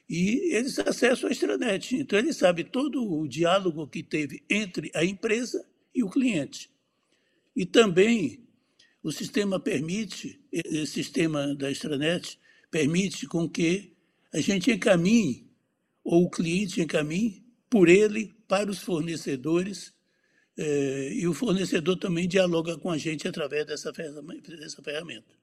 e 0.09 0.55
eles 0.55 0.79
acessam 0.79 1.29
a 1.29 1.33
extranet. 1.33 1.97
Então, 1.97 2.19
ele 2.19 2.33
sabe 2.33 2.65
todo 2.65 3.03
o 3.07 3.29
diálogo 3.29 3.87
que 3.87 4.03
teve 4.03 4.43
entre 4.49 4.91
a 4.95 5.05
empresa 5.05 5.67
e 5.95 6.03
o 6.03 6.11
cliente. 6.11 6.71
E 7.55 7.67
também 7.67 8.47
o 9.03 9.11
sistema 9.11 9.59
permite, 9.59 10.41
esse 10.51 10.87
sistema 10.87 11.55
da 11.55 11.71
extranet 11.71 12.39
permite 12.71 13.27
com 13.27 13.49
que 13.49 13.93
a 14.33 14.41
gente 14.41 14.71
encaminhe, 14.71 15.51
ou 16.03 16.25
o 16.25 16.31
cliente 16.31 16.81
encaminhe, 16.81 17.45
por 17.69 17.89
ele 17.89 18.35
para 18.49 18.71
os 18.71 18.79
fornecedores 18.79 19.95
é, 20.57 21.13
e 21.15 21.27
o 21.27 21.33
fornecedor 21.33 21.97
também 21.97 22.29
dialoga 22.29 22.77
com 22.77 22.91
a 22.91 22.99
gente 22.99 23.27
através 23.27 23.67
dessa 23.67 23.91
dessa 23.93 24.83
ferramenta. 24.83 25.35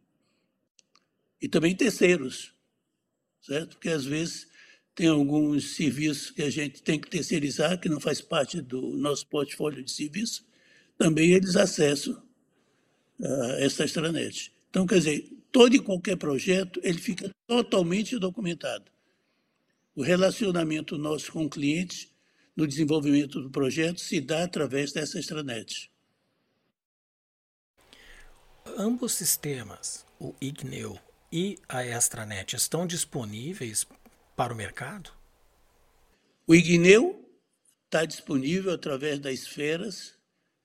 E 1.42 1.48
também 1.48 1.76
terceiros, 1.76 2.54
certo? 3.42 3.72
Porque 3.72 3.90
às 3.90 4.06
vezes 4.06 4.48
tem 5.00 5.08
alguns 5.08 5.76
serviços 5.76 6.30
que 6.30 6.42
a 6.42 6.50
gente 6.50 6.84
tem 6.84 7.00
que 7.00 7.10
terceirizar, 7.10 7.80
que 7.80 7.88
não 7.88 8.02
faz 8.02 8.20
parte 8.20 8.60
do 8.60 8.98
nosso 8.98 9.26
portfólio 9.28 9.82
de 9.82 9.90
serviço, 9.90 10.46
também 10.98 11.32
eles 11.32 11.56
acessam 11.56 12.22
uh, 13.18 13.52
essa 13.60 13.86
extranet. 13.86 14.54
Então, 14.70 14.86
quer 14.86 14.98
dizer, 14.98 15.32
todo 15.54 15.74
e 15.74 15.80
qualquer 15.80 16.18
projeto, 16.18 16.82
ele 16.84 16.98
fica 16.98 17.34
totalmente 17.48 18.20
documentado. 18.20 18.92
O 19.96 20.02
relacionamento 20.02 20.98
nosso 20.98 21.32
com 21.32 21.46
o 21.46 21.50
cliente 21.50 22.12
no 22.54 22.68
desenvolvimento 22.68 23.42
do 23.42 23.50
projeto 23.50 24.02
se 24.02 24.20
dá 24.20 24.44
através 24.44 24.92
dessa 24.92 25.18
extranet. 25.18 25.90
Ambos 28.78 29.14
sistemas, 29.14 30.06
o 30.20 30.36
IGNEU 30.42 31.00
e 31.32 31.58
a 31.70 31.86
extranet, 31.86 32.54
estão 32.58 32.86
disponíveis 32.86 33.88
para 34.40 34.54
o 34.54 34.56
mercado? 34.56 35.12
O 36.48 36.56
IGNEU 36.56 37.30
está 37.84 38.06
disponível 38.06 38.72
através 38.72 39.20
da 39.20 39.34
Esferas, 39.34 40.14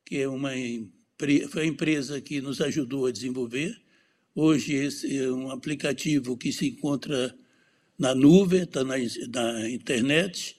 que 0.06 0.18
é 0.18 0.28
uma 0.28 0.50
foi 1.50 1.62
a 1.62 1.66
empresa 1.66 2.20
que 2.20 2.40
nos 2.40 2.60
ajudou 2.60 3.06
a 3.06 3.10
desenvolver. 3.10 3.76
Hoje 4.32 4.74
esse 4.74 5.18
é 5.18 5.28
um 5.28 5.50
aplicativo 5.50 6.36
que 6.36 6.52
se 6.52 6.68
encontra 6.68 7.36
na 7.98 8.14
nuvem, 8.14 8.62
está 8.62 8.84
na, 8.84 8.94
na 8.96 9.68
internet, 9.68 10.56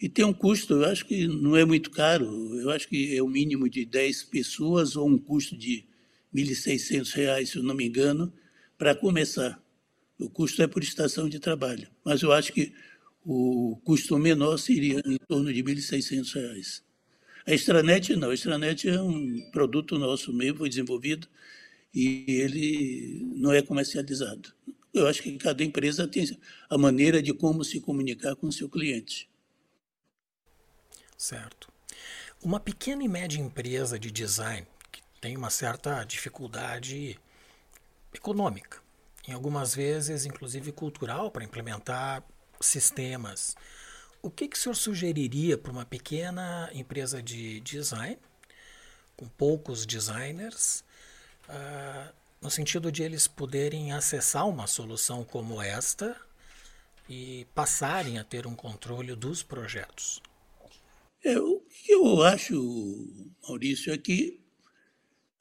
e 0.00 0.08
tem 0.08 0.24
um 0.24 0.32
custo, 0.32 0.74
eu 0.74 0.84
acho 0.84 1.04
que 1.04 1.26
não 1.26 1.56
é 1.56 1.64
muito 1.64 1.90
caro, 1.90 2.26
eu 2.60 2.70
acho 2.70 2.88
que 2.88 3.16
é 3.16 3.20
o 3.20 3.26
um 3.26 3.28
mínimo 3.28 3.68
de 3.68 3.84
10 3.84 4.22
pessoas 4.24 4.94
ou 4.94 5.08
um 5.08 5.18
custo 5.18 5.56
de 5.56 5.84
R$ 6.32 6.44
1.600, 6.44 7.44
se 7.44 7.56
eu 7.56 7.62
não 7.64 7.74
me 7.74 7.86
engano, 7.86 8.32
para 8.78 8.94
começar. 8.94 9.61
O 10.22 10.30
custo 10.30 10.62
é 10.62 10.68
por 10.68 10.82
estação 10.82 11.28
de 11.28 11.40
trabalho, 11.40 11.88
mas 12.04 12.22
eu 12.22 12.32
acho 12.32 12.52
que 12.52 12.72
o 13.24 13.76
custo 13.84 14.16
menor 14.18 14.56
seria 14.56 15.02
em 15.04 15.16
torno 15.28 15.52
de 15.52 15.62
R$ 15.62 15.74
1.600. 15.74 16.82
A 17.44 17.52
Extranet 17.52 18.14
não, 18.14 18.30
a 18.30 18.34
Extranet 18.34 18.88
é 18.88 19.00
um 19.00 19.50
produto 19.50 19.98
nosso 19.98 20.32
mesmo, 20.32 20.58
foi 20.58 20.68
desenvolvido 20.68 21.28
e 21.92 22.24
ele 22.28 23.26
não 23.34 23.52
é 23.52 23.60
comercializado. 23.62 24.52
Eu 24.94 25.08
acho 25.08 25.22
que 25.22 25.36
cada 25.38 25.64
empresa 25.64 26.06
tem 26.06 26.24
a 26.68 26.78
maneira 26.78 27.20
de 27.20 27.32
como 27.32 27.64
se 27.64 27.80
comunicar 27.80 28.36
com 28.36 28.46
o 28.46 28.52
seu 28.52 28.68
cliente. 28.68 29.28
Certo. 31.16 31.72
Uma 32.42 32.60
pequena 32.60 33.02
e 33.02 33.08
média 33.08 33.40
empresa 33.40 33.98
de 33.98 34.10
design 34.10 34.66
que 34.90 35.00
tem 35.20 35.36
uma 35.36 35.50
certa 35.50 36.04
dificuldade 36.04 37.18
econômica, 38.12 38.81
em 39.26 39.32
algumas 39.32 39.74
vezes 39.74 40.26
inclusive 40.26 40.72
cultural 40.72 41.30
para 41.30 41.44
implementar 41.44 42.24
sistemas. 42.60 43.56
o 44.20 44.30
que, 44.30 44.46
que 44.46 44.56
o 44.56 44.60
senhor 44.60 44.74
sugeriria 44.74 45.58
para 45.58 45.72
uma 45.72 45.84
pequena 45.84 46.70
empresa 46.72 47.20
de 47.20 47.58
design, 47.60 48.18
com 49.16 49.26
poucos 49.26 49.84
designers, 49.84 50.84
uh, 51.48 52.12
no 52.40 52.50
sentido 52.50 52.92
de 52.92 53.02
eles 53.02 53.26
poderem 53.26 53.92
acessar 53.92 54.48
uma 54.48 54.66
solução 54.68 55.24
como 55.24 55.60
esta 55.60 56.16
e 57.08 57.46
passarem 57.54 58.18
a 58.18 58.24
ter 58.24 58.46
um 58.46 58.54
controle 58.54 59.14
dos 59.16 59.42
projetos? 59.42 60.22
É, 61.24 61.38
o 61.38 61.60
que 61.60 61.92
eu 61.92 62.22
acho, 62.22 63.34
Maurício, 63.42 63.92
é 63.92 63.98
que 63.98 64.40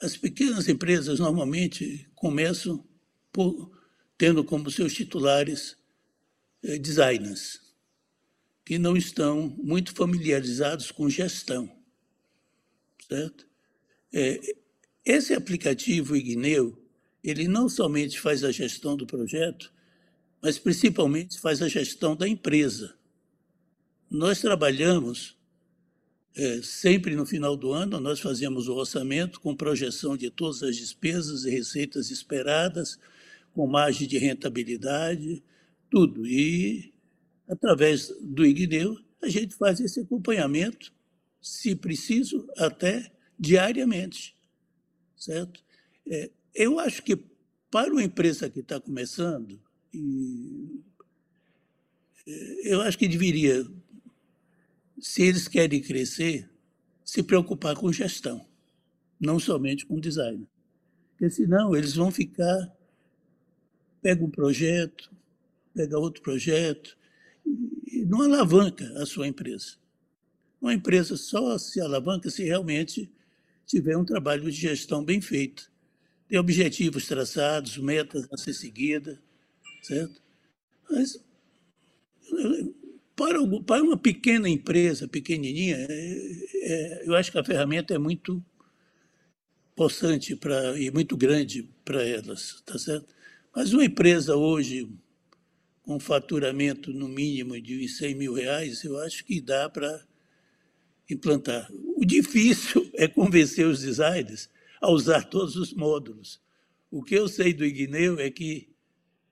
as 0.01 0.17
pequenas 0.17 0.67
empresas 0.67 1.19
normalmente 1.19 2.09
começam 2.15 2.83
por, 3.31 3.71
tendo 4.17 4.43
como 4.43 4.69
seus 4.69 4.93
titulares 4.93 5.77
eh, 6.63 6.77
designers, 6.77 7.61
que 8.65 8.77
não 8.77 8.95
estão 8.95 9.55
muito 9.61 9.93
familiarizados 9.93 10.91
com 10.91 11.09
gestão. 11.09 11.71
Certo? 13.07 13.47
É, 14.13 14.39
esse 15.05 15.33
aplicativo 15.33 16.15
Igneu, 16.15 16.77
ele 17.23 17.47
não 17.47 17.67
somente 17.67 18.19
faz 18.19 18.43
a 18.43 18.51
gestão 18.51 18.95
do 18.95 19.05
projeto, 19.05 19.71
mas 20.41 20.57
principalmente 20.57 21.39
faz 21.39 21.61
a 21.61 21.67
gestão 21.67 22.15
da 22.15 22.27
empresa. 22.27 22.95
Nós 24.09 24.41
trabalhamos 24.41 25.37
é, 26.35 26.61
sempre 26.61 27.15
no 27.15 27.25
final 27.25 27.57
do 27.57 27.71
ano, 27.71 27.99
nós 27.99 28.19
fazemos 28.19 28.67
o 28.67 28.75
orçamento 28.75 29.39
com 29.39 29.55
projeção 29.55 30.15
de 30.15 30.29
todas 30.29 30.63
as 30.63 30.75
despesas 30.75 31.43
e 31.45 31.49
receitas 31.49 32.09
esperadas, 32.09 32.97
com 33.53 33.67
margem 33.67 34.07
de 34.07 34.17
rentabilidade, 34.17 35.43
tudo. 35.89 36.25
E, 36.25 36.93
através 37.47 38.07
do 38.21 38.45
Igneu, 38.45 38.97
a 39.21 39.27
gente 39.27 39.55
faz 39.55 39.79
esse 39.79 39.99
acompanhamento, 39.99 40.93
se 41.41 41.75
preciso, 41.75 42.47
até 42.57 43.11
diariamente. 43.39 44.35
Certo? 45.15 45.63
É, 46.07 46.31
eu 46.53 46.79
acho 46.79 47.03
que 47.03 47.15
para 47.69 47.91
uma 47.91 48.03
empresa 48.03 48.49
que 48.49 48.59
está 48.59 48.79
começando, 48.79 49.59
é, 52.27 52.73
eu 52.73 52.81
acho 52.81 52.97
que 52.97 53.07
deveria, 53.07 53.65
se 54.99 55.23
eles 55.23 55.47
querem 55.47 55.81
crescer, 55.81 56.49
se 57.03 57.23
preocupar 57.23 57.75
com 57.75 57.91
gestão, 57.91 58.45
não 59.19 59.39
somente 59.39 59.85
com 59.85 59.99
design. 59.99 60.47
Porque 61.11 61.29
senão 61.29 61.75
eles 61.75 61.93
vão 61.93 62.11
ficar, 62.11 62.75
pega 64.01 64.23
um 64.23 64.29
projeto, 64.29 65.11
pega 65.73 65.97
outro 65.97 66.21
projeto, 66.21 66.97
e 67.87 68.05
não 68.05 68.21
alavanca 68.21 68.85
a 69.01 69.05
sua 69.05 69.27
empresa. 69.27 69.75
Uma 70.61 70.73
empresa 70.73 71.17
só 71.17 71.57
se 71.57 71.81
alavanca 71.81 72.29
se 72.29 72.43
realmente 72.43 73.11
tiver 73.65 73.97
um 73.97 74.05
trabalho 74.05 74.43
de 74.43 74.51
gestão 74.51 75.03
bem 75.03 75.21
feito. 75.21 75.71
Tem 76.27 76.37
objetivos 76.39 77.07
traçados, 77.07 77.77
metas 77.77 78.27
a 78.31 78.37
ser 78.37 78.53
seguidas, 78.53 79.17
certo? 79.81 80.21
Mas 80.89 81.19
para, 83.15 83.39
para 83.65 83.83
uma 83.83 83.97
pequena 83.97 84.47
empresa, 84.47 85.07
pequenininha, 85.07 85.75
é, 85.77 86.31
é, 86.53 87.03
eu 87.07 87.15
acho 87.15 87.31
que 87.31 87.37
a 87.37 87.43
ferramenta 87.43 87.93
é 87.93 87.97
muito 87.97 88.43
possante 89.75 90.35
pra, 90.35 90.79
e 90.79 90.91
muito 90.91 91.17
grande 91.17 91.69
para 91.83 92.03
elas, 92.03 92.61
tá 92.65 92.77
certo? 92.77 93.13
Mas 93.53 93.73
uma 93.73 93.83
empresa 93.83 94.35
hoje 94.35 94.89
com 95.83 95.99
faturamento 95.99 96.93
no 96.93 97.07
mínimo 97.07 97.59
de 97.59 97.87
100 97.87 98.15
mil 98.15 98.33
reais, 98.33 98.83
eu 98.83 98.97
acho 98.99 99.25
que 99.25 99.41
dá 99.41 99.69
para 99.69 100.05
implantar. 101.09 101.69
O 101.97 102.05
difícil 102.05 102.89
é 102.95 103.07
convencer 103.07 103.67
os 103.67 103.81
designers 103.81 104.49
a 104.79 104.89
usar 104.89 105.23
todos 105.25 105.55
os 105.55 105.73
módulos. 105.73 106.39
O 106.89 107.03
que 107.03 107.15
eu 107.15 107.27
sei 107.27 107.53
do 107.53 107.65
Igneu 107.65 108.19
é 108.19 108.29
que 108.29 108.69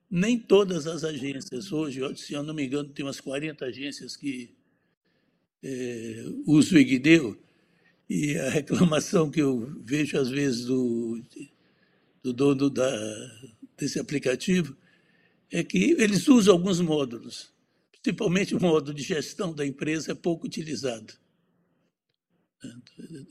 nem 0.09 0.37
todas 0.37 0.87
as 0.87 1.03
agências 1.03 1.71
hoje, 1.71 2.01
se 2.17 2.33
eu 2.33 2.43
não 2.43 2.53
me 2.53 2.65
engano, 2.65 2.89
tem 2.89 3.05
umas 3.05 3.21
40 3.21 3.65
agências 3.65 4.15
que 4.15 4.53
é, 5.63 6.25
usam 6.45 6.77
o 6.77 6.81
Igneu, 6.81 7.37
e 8.09 8.35
a 8.37 8.49
reclamação 8.49 9.29
que 9.29 9.39
eu 9.39 9.71
vejo 9.83 10.17
às 10.17 10.29
vezes 10.29 10.65
do, 10.65 11.21
do 12.23 12.33
dono 12.33 12.69
da, 12.69 12.89
desse 13.79 13.99
aplicativo 13.99 14.75
é 15.51 15.63
que 15.63 15.91
eles 15.97 16.27
usam 16.27 16.53
alguns 16.53 16.79
módulos, 16.79 17.51
principalmente 17.91 18.55
o 18.55 18.59
módulo 18.59 18.93
de 18.93 19.03
gestão 19.03 19.53
da 19.53 19.65
empresa 19.65 20.11
é 20.11 20.15
pouco 20.15 20.45
utilizado. 20.45 21.13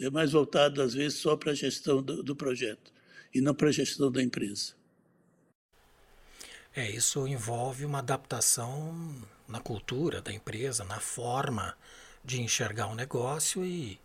É 0.00 0.08
mais 0.10 0.32
voltado, 0.32 0.80
às 0.80 0.94
vezes, 0.94 1.18
só 1.18 1.36
para 1.36 1.52
a 1.52 1.54
gestão 1.54 2.02
do, 2.02 2.22
do 2.22 2.34
projeto 2.34 2.92
e 3.34 3.40
não 3.40 3.54
para 3.54 3.68
a 3.68 3.72
gestão 3.72 4.10
da 4.10 4.22
empresa. 4.22 4.74
É, 6.74 6.90
isso 6.90 7.26
envolve 7.26 7.84
uma 7.84 7.98
adaptação 7.98 9.22
na 9.46 9.60
cultura 9.60 10.22
da 10.22 10.32
empresa, 10.32 10.84
na 10.84 11.00
forma 11.00 11.76
de 12.24 12.40
enxergar 12.40 12.86
o 12.86 12.94
negócio 12.94 13.64
e, 13.64 14.00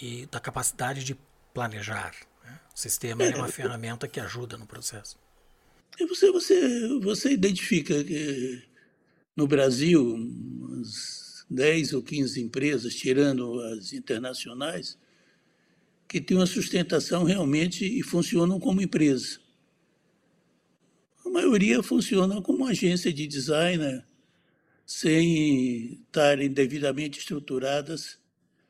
e 0.00 0.26
da 0.26 0.40
capacidade 0.40 1.04
de 1.04 1.16
planejar. 1.52 2.14
Né? 2.44 2.60
O 2.74 2.78
sistema 2.78 3.22
é, 3.22 3.30
é 3.30 3.36
uma 3.36 3.48
ferramenta 3.48 4.08
que 4.08 4.20
ajuda 4.20 4.56
no 4.56 4.66
processo. 4.66 5.18
Você, 6.00 6.30
você, 6.30 6.98
você 6.98 7.32
identifica 7.32 8.02
que 8.02 8.62
no 9.36 9.46
Brasil, 9.46 10.14
umas 10.14 11.46
10 11.48 11.92
ou 11.92 12.02
15 12.02 12.40
empresas, 12.40 12.94
tirando 12.94 13.60
as 13.60 13.92
internacionais, 13.92 14.98
que 16.08 16.20
têm 16.20 16.36
uma 16.36 16.46
sustentação 16.46 17.24
realmente 17.24 17.86
e 17.86 18.02
funcionam 18.02 18.58
como 18.58 18.82
empresa. 18.82 19.40
A 21.24 21.28
maioria 21.30 21.82
funciona 21.82 22.42
como 22.42 22.66
agência 22.66 23.12
de 23.12 23.26
design, 23.26 24.02
sem 24.84 26.02
estarem 26.02 26.50
devidamente 26.50 27.18
estruturadas 27.18 28.18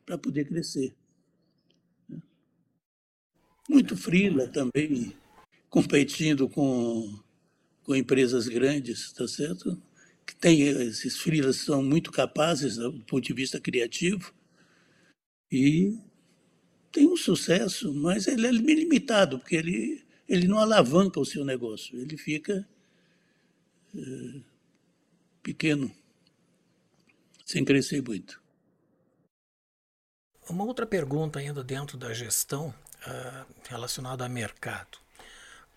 para 0.05 0.17
poder 0.17 0.45
crescer. 0.45 0.93
Muito 3.67 3.97
frila 3.97 4.47
também, 4.47 5.15
competindo 5.73 6.47
com, 6.47 7.19
com 7.81 7.95
empresas 7.95 8.47
grandes, 8.47 9.05
está 9.05 9.27
certo? 9.27 9.81
que 10.23 10.35
tem 10.35 10.61
esses 10.61 11.17
freelas 11.17 11.55
são 11.55 11.81
muito 11.81 12.11
capazes 12.11 12.77
do 12.77 12.93
ponto 13.05 13.21
de 13.21 13.33
vista 13.33 13.59
criativo 13.59 14.31
e 15.51 15.99
tem 16.91 17.07
um 17.07 17.17
sucesso, 17.17 17.91
mas 17.91 18.27
ele 18.27 18.45
é 18.45 18.51
limitado, 18.51 19.39
porque 19.39 19.55
ele, 19.55 20.05
ele 20.29 20.47
não 20.47 20.59
alavanca 20.59 21.19
o 21.19 21.25
seu 21.25 21.43
negócio, 21.43 21.99
ele 21.99 22.17
fica 22.17 22.69
é, 23.95 24.41
pequeno, 25.41 25.91
sem 27.43 27.65
crescer 27.65 28.03
muito. 28.03 28.39
Uma 30.47 30.65
outra 30.65 30.85
pergunta 30.85 31.39
ainda 31.39 31.63
dentro 31.63 31.97
da 31.97 32.13
gestão 32.13 32.67
uh, 32.67 33.53
relacionada 33.67 34.23
a 34.23 34.29
mercado. 34.29 35.02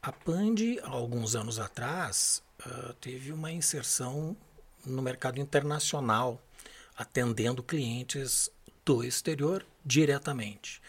A 0.06 0.12
Pand, 0.12 0.54
há 0.84 0.88
alguns 0.90 1.34
anos 1.34 1.58
atrás, 1.58 2.40
uh, 2.64 2.92
teve 3.00 3.32
uma 3.32 3.50
inserção 3.50 4.36
no 4.84 5.02
mercado 5.02 5.40
internacional, 5.40 6.40
atendendo 6.96 7.60
clientes 7.60 8.48
do 8.84 9.02
exterior 9.02 9.66
diretamente. 9.84 10.80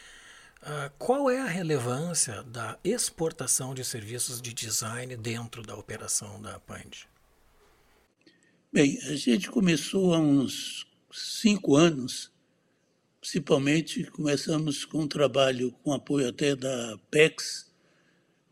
Uh, 0.62 0.94
qual 1.00 1.32
é 1.32 1.42
a 1.42 1.48
relevância 1.48 2.44
da 2.44 2.78
exportação 2.84 3.74
de 3.74 3.84
serviços 3.84 4.40
de 4.40 4.54
design 4.54 5.18
dentro 5.18 5.64
da 5.64 5.76
operação 5.76 6.40
da 6.40 6.60
Pand? 6.60 7.08
Bem, 8.72 9.00
a 9.08 9.16
gente 9.16 9.50
começou 9.50 10.14
há 10.14 10.20
uns 10.20 10.86
cinco 11.12 11.76
anos, 11.76 12.32
principalmente 13.20 14.04
começamos 14.12 14.86
com 14.86 15.00
um 15.00 15.08
trabalho 15.08 15.72
com 15.84 15.92
apoio 15.92 16.30
até 16.30 16.56
da 16.56 17.00
PEX. 17.10 17.66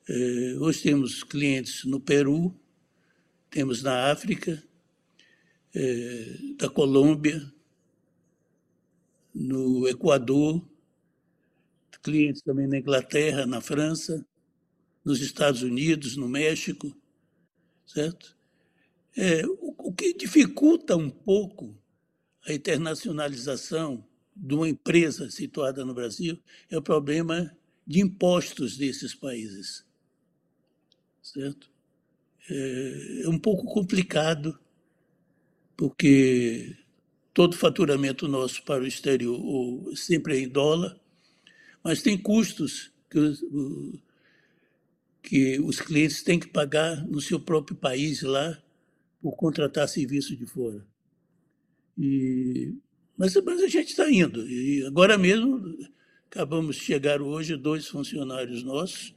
Eh, 0.08 0.56
hoje 0.60 0.84
temos 0.84 1.24
clientes 1.24 1.84
no 1.84 2.00
Peru, 2.00 2.54
temos 3.50 3.82
na 3.82 4.12
África, 4.12 4.64
é, 5.74 6.38
da 6.58 6.70
Colômbia, 6.70 7.52
no 9.34 9.88
Equador, 9.88 10.64
clientes 12.04 12.44
também 12.44 12.68
na 12.68 12.78
Inglaterra, 12.78 13.48
na 13.48 13.60
França, 13.60 14.24
nos 15.04 15.22
Estados 15.22 15.64
Unidos, 15.64 16.16
no 16.16 16.30
México, 16.30 16.96
certo? 17.88 18.38
É, 19.18 19.44
o, 19.48 19.74
o 19.80 19.94
que 19.94 20.14
dificulta 20.14 20.96
um 20.96 21.10
pouco 21.10 21.76
a 22.48 22.54
internacionalização 22.54 24.08
de 24.36 24.54
uma 24.54 24.70
empresa 24.70 25.32
situada 25.32 25.84
no 25.84 25.96
Brasil 25.96 26.40
é 26.70 26.78
o 26.78 26.82
problema 26.82 27.58
de 27.88 28.02
impostos 28.02 28.78
desses 28.78 29.16
países, 29.16 29.84
certo? 31.26 31.76
é, 32.50 33.22
é 33.24 33.30
um 33.30 33.40
pouco 33.40 33.66
complicado, 33.66 34.58
porque 35.76 36.76
todo 37.34 37.58
faturamento 37.58 38.28
nosso 38.28 38.64
para 38.64 38.84
o 38.84 38.88
exterior 38.88 39.96
sempre 39.96 40.38
é 40.38 40.42
em 40.42 40.48
dólar, 40.48 40.98
mas 41.84 42.02
tem 42.02 42.18
custos 42.18 42.92
que 43.10 43.20
os, 43.20 43.44
que 45.22 45.60
os 45.60 45.80
clientes 45.82 46.24
têm 46.24 46.40
que 46.40 46.48
pagar 46.48 47.06
no 47.08 47.22
seu 47.22 47.40
próprio 47.40 47.76
país 47.76 48.22
lá 48.22 48.62
por 49.22 49.36
contratar 49.36 49.88
serviço 49.88 50.36
de 50.36 50.46
fora. 50.46 50.86
E, 51.98 52.76
mas, 53.18 53.36
mas 53.36 53.62
a 53.62 53.68
gente 53.68 53.90
está 53.90 54.10
indo. 54.10 54.48
E 54.48 54.86
agora 54.86 55.18
mesmo 55.18 55.78
acabamos 56.30 56.76
de 56.76 56.84
chegar 56.84 57.22
hoje 57.22 57.56
dois 57.56 57.88
funcionários 57.88 58.64
nossos 58.64 59.15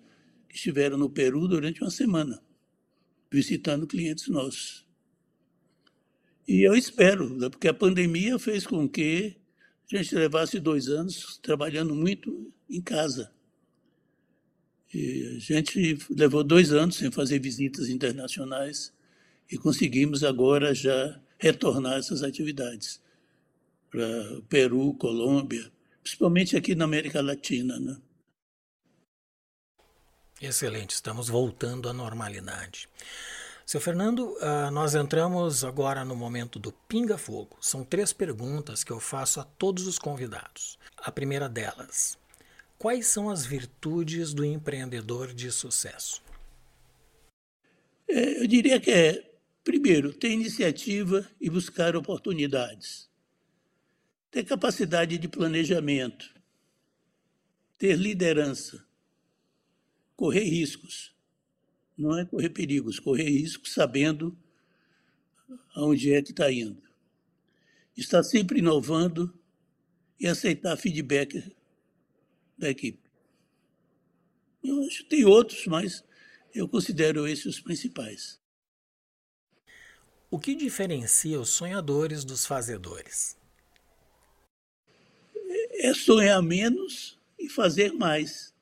estiveram 0.58 0.98
no 0.98 1.08
Peru 1.08 1.48
durante 1.48 1.82
uma 1.82 1.90
semana, 1.90 2.42
visitando 3.30 3.86
clientes 3.86 4.28
nossos. 4.28 4.86
E 6.46 6.62
eu 6.62 6.74
espero, 6.74 7.34
né, 7.34 7.48
porque 7.48 7.68
a 7.68 7.74
pandemia 7.74 8.38
fez 8.38 8.66
com 8.66 8.88
que 8.88 9.36
a 9.92 9.96
gente 9.96 10.14
levasse 10.14 10.60
dois 10.60 10.88
anos 10.88 11.38
trabalhando 11.42 11.94
muito 11.94 12.52
em 12.68 12.80
casa. 12.80 13.32
E 14.92 15.36
a 15.36 15.38
gente 15.38 15.98
levou 16.10 16.42
dois 16.42 16.72
anos 16.72 16.96
sem 16.96 17.10
fazer 17.10 17.38
visitas 17.38 17.88
internacionais 17.88 18.92
e 19.50 19.56
conseguimos 19.58 20.24
agora 20.24 20.74
já 20.74 21.20
retornar 21.38 21.98
essas 21.98 22.22
atividades 22.22 23.02
para 23.90 24.42
Peru, 24.48 24.94
Colômbia, 24.94 25.70
principalmente 26.02 26.56
aqui 26.56 26.74
na 26.74 26.84
América 26.84 27.20
Latina. 27.20 27.78
Né? 27.78 27.96
Excelente, 30.40 30.92
estamos 30.92 31.28
voltando 31.28 31.88
à 31.88 31.92
normalidade. 31.92 32.88
Seu 33.66 33.80
Fernando, 33.80 34.36
uh, 34.36 34.70
nós 34.70 34.94
entramos 34.94 35.64
agora 35.64 36.04
no 36.04 36.14
momento 36.14 36.60
do 36.60 36.70
Pinga 36.70 37.18
Fogo. 37.18 37.58
São 37.60 37.84
três 37.84 38.12
perguntas 38.12 38.84
que 38.84 38.92
eu 38.92 39.00
faço 39.00 39.40
a 39.40 39.44
todos 39.44 39.88
os 39.88 39.98
convidados. 39.98 40.78
A 40.96 41.10
primeira 41.10 41.48
delas: 41.48 42.16
Quais 42.78 43.08
são 43.08 43.28
as 43.28 43.44
virtudes 43.44 44.32
do 44.32 44.44
empreendedor 44.44 45.34
de 45.34 45.50
sucesso? 45.50 46.22
É, 48.08 48.40
eu 48.40 48.46
diria 48.46 48.78
que 48.78 48.92
é, 48.92 49.28
primeiro, 49.64 50.12
ter 50.12 50.30
iniciativa 50.30 51.28
e 51.40 51.50
buscar 51.50 51.96
oportunidades, 51.96 53.10
ter 54.30 54.44
capacidade 54.44 55.18
de 55.18 55.26
planejamento, 55.26 56.32
ter 57.76 57.96
liderança, 57.96 58.87
correr 60.18 60.42
riscos 60.42 61.14
não 61.96 62.18
é 62.18 62.24
correr 62.24 62.50
perigos, 62.50 62.98
correr 62.98 63.28
riscos 63.28 63.72
sabendo 63.72 64.36
aonde 65.74 66.12
é 66.12 66.20
que 66.20 66.32
está 66.32 66.50
indo. 66.50 66.82
Estar 67.96 68.22
sempre 68.24 68.58
inovando 68.58 69.32
e 70.18 70.26
aceitar 70.26 70.76
feedback 70.76 71.56
da 72.56 72.68
equipe. 72.68 73.00
Eu 74.62 74.84
acho 74.84 75.04
que 75.04 75.10
tem 75.10 75.24
outros, 75.24 75.66
mas 75.66 76.04
eu 76.52 76.68
considero 76.68 77.26
esses 77.26 77.46
os 77.46 77.60
principais. 77.60 78.40
O 80.30 80.38
que 80.38 80.54
diferencia 80.54 81.40
os 81.40 81.50
sonhadores 81.50 82.24
dos 82.24 82.44
fazedores? 82.44 83.36
É 85.74 85.94
sonhar 85.94 86.42
menos 86.42 87.18
e 87.38 87.48
fazer 87.48 87.92
mais. 87.92 88.54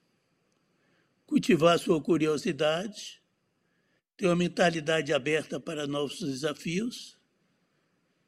Cultivar 1.26 1.78
sua 1.78 2.00
curiosidade, 2.00 3.20
ter 4.16 4.26
uma 4.26 4.36
mentalidade 4.36 5.12
aberta 5.12 5.58
para 5.58 5.86
novos 5.86 6.20
desafios 6.20 7.18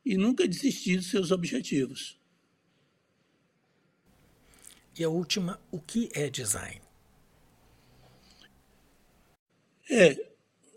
e 0.05 0.17
nunca 0.17 0.49
desistir 0.49 0.97
dos 0.97 1.11
seus 1.11 1.31
objetivos. 1.31 2.19
E 4.99 5.05
a 5.05 5.09
última, 5.09 5.61
o 5.71 5.81
que 5.81 6.09
é 6.13 6.29
design? 6.29 6.81
É, 9.89 10.29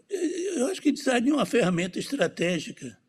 eu 0.10 0.68
acho 0.68 0.82
que 0.82 0.92
design 0.92 1.30
é 1.30 1.34
uma 1.34 1.46
ferramenta 1.46 1.98
estratégica 1.98 3.00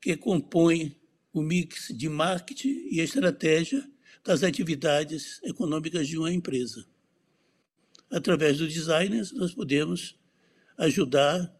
que 0.00 0.16
compõe 0.16 0.98
o 1.32 1.40
mix 1.40 1.88
de 1.96 2.08
marketing 2.08 2.88
e 2.90 3.00
estratégia 3.00 3.88
das 4.24 4.42
atividades 4.42 5.40
econômicas 5.42 6.08
de 6.08 6.18
uma 6.18 6.32
empresa. 6.32 6.84
Através 8.10 8.58
do 8.58 8.68
design, 8.68 9.22
nós 9.34 9.52
podemos 9.52 10.18
ajudar 10.78 11.52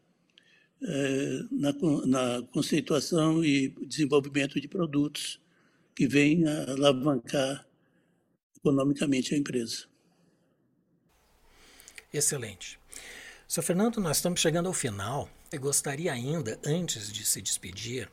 é, 0.83 1.41
na, 1.51 1.73
na 2.07 2.43
conceituação 2.53 3.45
e 3.45 3.69
desenvolvimento 3.87 4.61
de 4.61 4.69
produtos 4.69 5.41
que 5.95 6.07
vêm 6.07 6.47
a 6.47 6.71
alavancar 6.71 7.67
economicamente 8.57 9.35
a 9.35 9.39
empresa. 9.39 9.87
Excelente. 12.13 12.79
Seu 13.47 13.63
Fernando, 13.63 14.01
nós 14.01 14.19
estamos 14.19 14.41
chegando 14.41 14.67
ao 14.67 14.73
final. 14.73 15.29
Eu 15.51 15.61
gostaria 15.61 16.13
ainda, 16.13 16.59
antes 16.65 17.13
de 17.13 17.25
se 17.25 17.43
despedir, 17.43 18.11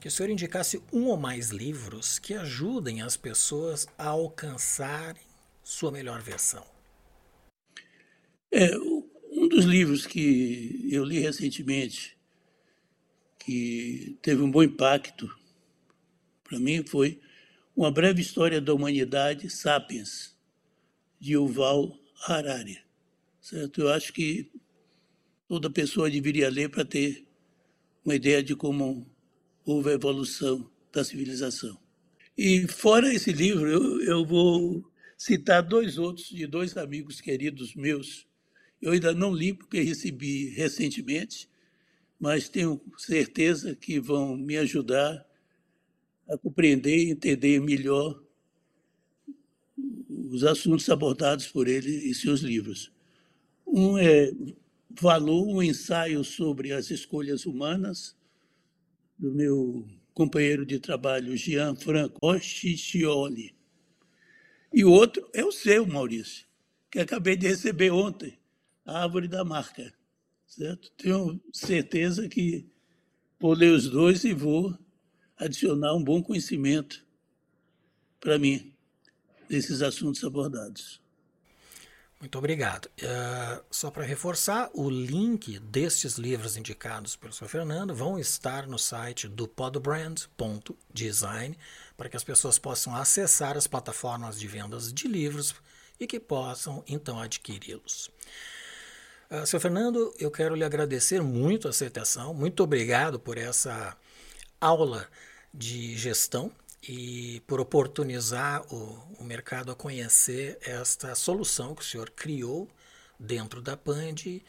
que 0.00 0.08
o 0.08 0.10
senhor 0.10 0.30
indicasse 0.30 0.82
um 0.92 1.06
ou 1.06 1.16
mais 1.16 1.50
livros 1.50 2.18
que 2.18 2.34
ajudem 2.34 3.02
as 3.02 3.16
pessoas 3.16 3.86
a 3.96 4.08
alcançarem 4.08 5.22
sua 5.62 5.90
melhor 5.90 6.20
versão. 6.22 6.77
É, 8.50 8.76
um 8.78 9.46
dos 9.48 9.64
livros 9.64 10.06
que 10.06 10.88
eu 10.90 11.04
li 11.04 11.18
recentemente, 11.18 12.16
que 13.38 14.18
teve 14.22 14.42
um 14.42 14.50
bom 14.50 14.62
impacto 14.62 15.28
para 16.44 16.58
mim, 16.58 16.84
foi 16.86 17.20
Uma 17.76 17.90
Breve 17.90 18.22
História 18.22 18.60
da 18.60 18.72
Humanidade, 18.72 19.50
Sapiens, 19.50 20.36
de 21.20 21.32
Yuval 21.32 21.98
Harari. 22.26 22.78
Certo? 23.40 23.82
Eu 23.82 23.90
acho 23.90 24.12
que 24.12 24.50
toda 25.46 25.70
pessoa 25.70 26.10
deveria 26.10 26.50
ler 26.50 26.68
para 26.68 26.84
ter 26.84 27.26
uma 28.04 28.14
ideia 28.14 28.42
de 28.42 28.54
como 28.54 29.06
houve 29.64 29.90
a 29.90 29.94
evolução 29.94 30.70
da 30.92 31.04
civilização. 31.04 31.78
E 32.36 32.66
fora 32.68 33.12
esse 33.12 33.32
livro, 33.32 33.68
eu, 33.68 34.02
eu 34.02 34.24
vou 34.24 34.88
citar 35.16 35.62
dois 35.62 35.98
outros 35.98 36.28
de 36.28 36.46
dois 36.46 36.76
amigos 36.76 37.20
queridos 37.20 37.74
meus, 37.74 38.27
eu 38.80 38.92
ainda 38.92 39.12
não 39.12 39.32
li 39.32 39.52
porque 39.52 39.80
recebi 39.80 40.50
recentemente, 40.50 41.48
mas 42.18 42.48
tenho 42.48 42.80
certeza 42.96 43.74
que 43.74 44.00
vão 44.00 44.36
me 44.36 44.56
ajudar 44.56 45.26
a 46.28 46.36
compreender 46.36 46.96
e 46.96 47.10
entender 47.10 47.60
melhor 47.60 48.22
os 50.30 50.44
assuntos 50.44 50.88
abordados 50.90 51.46
por 51.46 51.68
ele 51.68 52.08
em 52.08 52.14
seus 52.14 52.40
livros. 52.40 52.92
Um 53.66 53.98
é 53.98 54.32
Valor, 55.00 55.46
um 55.46 55.62
ensaio 55.62 56.24
sobre 56.24 56.72
as 56.72 56.90
escolhas 56.90 57.46
humanas, 57.46 58.16
do 59.18 59.32
meu 59.32 59.86
companheiro 60.14 60.64
de 60.66 60.80
trabalho, 60.80 61.36
Gianfranco 61.36 62.18
Ciccioli. 62.40 63.54
E 64.72 64.84
o 64.84 64.90
outro 64.90 65.28
é 65.32 65.44
o 65.44 65.52
seu, 65.52 65.86
Maurício, 65.86 66.46
que 66.90 66.98
acabei 66.98 67.36
de 67.36 67.46
receber 67.46 67.90
ontem, 67.90 68.37
a 68.88 69.02
árvore 69.02 69.28
da 69.28 69.44
marca, 69.44 69.92
certo? 70.46 70.90
Tenho 70.96 71.38
certeza 71.52 72.26
que 72.26 72.66
vou 73.38 73.52
ler 73.52 73.72
os 73.72 73.88
dois 73.88 74.24
e 74.24 74.32
vou 74.32 74.76
adicionar 75.36 75.94
um 75.94 76.02
bom 76.02 76.22
conhecimento 76.22 77.04
para 78.18 78.38
mim 78.38 78.72
desses 79.46 79.82
assuntos 79.82 80.24
abordados. 80.24 81.02
Muito 82.18 82.38
obrigado. 82.38 82.86
Uh, 82.86 83.62
só 83.70 83.90
para 83.90 84.04
reforçar, 84.04 84.70
o 84.72 84.90
link 84.90 85.58
destes 85.60 86.14
livros 86.14 86.56
indicados 86.56 87.14
pelo 87.14 87.32
Sr. 87.32 87.46
Fernando 87.46 87.94
vão 87.94 88.18
estar 88.18 88.66
no 88.66 88.78
site 88.78 89.28
do 89.28 89.46
podbrand.design 89.46 91.56
para 91.96 92.08
que 92.08 92.16
as 92.16 92.24
pessoas 92.24 92.58
possam 92.58 92.96
acessar 92.96 93.56
as 93.56 93.66
plataformas 93.66 94.40
de 94.40 94.48
vendas 94.48 94.92
de 94.92 95.06
livros 95.06 95.54
e 96.00 96.06
que 96.06 96.18
possam 96.18 96.82
então 96.88 97.20
adquiri-los. 97.20 98.10
Uh, 99.30 99.46
seu 99.46 99.60
Fernando, 99.60 100.14
eu 100.18 100.30
quero 100.30 100.54
lhe 100.54 100.64
agradecer 100.64 101.22
muito 101.22 101.66
a 101.66 101.70
aceitação, 101.70 102.32
muito 102.32 102.62
obrigado 102.62 103.20
por 103.20 103.36
essa 103.36 103.94
aula 104.58 105.06
de 105.52 105.98
gestão 105.98 106.50
e 106.82 107.42
por 107.46 107.60
oportunizar 107.60 108.62
o, 108.72 109.16
o 109.18 109.24
mercado 109.24 109.70
a 109.70 109.74
conhecer 109.74 110.58
esta 110.62 111.14
solução 111.14 111.74
que 111.74 111.82
o 111.82 111.84
senhor 111.84 112.08
criou 112.10 112.66
dentro 113.18 113.60
da 113.60 113.76
Pand 113.76 114.40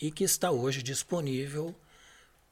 e 0.00 0.10
que 0.12 0.22
está 0.22 0.52
hoje 0.52 0.80
disponível 0.80 1.74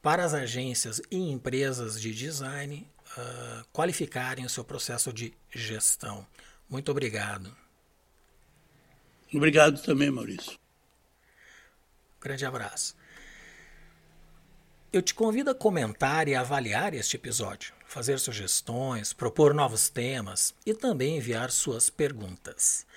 para 0.01 0.25
as 0.25 0.33
agências 0.33 1.01
e 1.09 1.17
empresas 1.17 1.99
de 2.01 2.13
design 2.13 2.85
uh, 3.17 3.65
qualificarem 3.71 4.45
o 4.45 4.49
seu 4.49 4.65
processo 4.65 5.13
de 5.13 5.33
gestão. 5.49 6.27
Muito 6.69 6.91
obrigado. 6.91 7.55
Obrigado 9.33 9.81
também, 9.81 10.11
Maurício. 10.11 10.59
Grande 12.21 12.45
abraço. 12.45 12.95
Eu 14.91 15.03
te 15.03 15.13
convido 15.13 15.51
a 15.51 15.55
comentar 15.55 16.27
e 16.27 16.33
avaliar 16.33 16.95
este 16.95 17.15
episódio, 17.15 17.75
fazer 17.85 18.19
sugestões, 18.19 19.13
propor 19.13 19.53
novos 19.53 19.87
temas 19.87 20.55
e 20.65 20.73
também 20.73 21.17
enviar 21.17 21.51
suas 21.51 21.91
perguntas. 21.91 22.87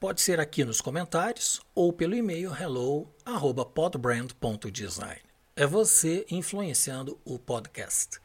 Pode 0.00 0.22
ser 0.22 0.40
aqui 0.40 0.64
nos 0.64 0.80
comentários 0.80 1.60
ou 1.74 1.92
pelo 1.92 2.14
e-mail 2.14 2.54
hello@podbrand.design. 2.54 5.20
É 5.54 5.66
você 5.66 6.24
influenciando 6.30 7.20
o 7.22 7.38
podcast. 7.38 8.18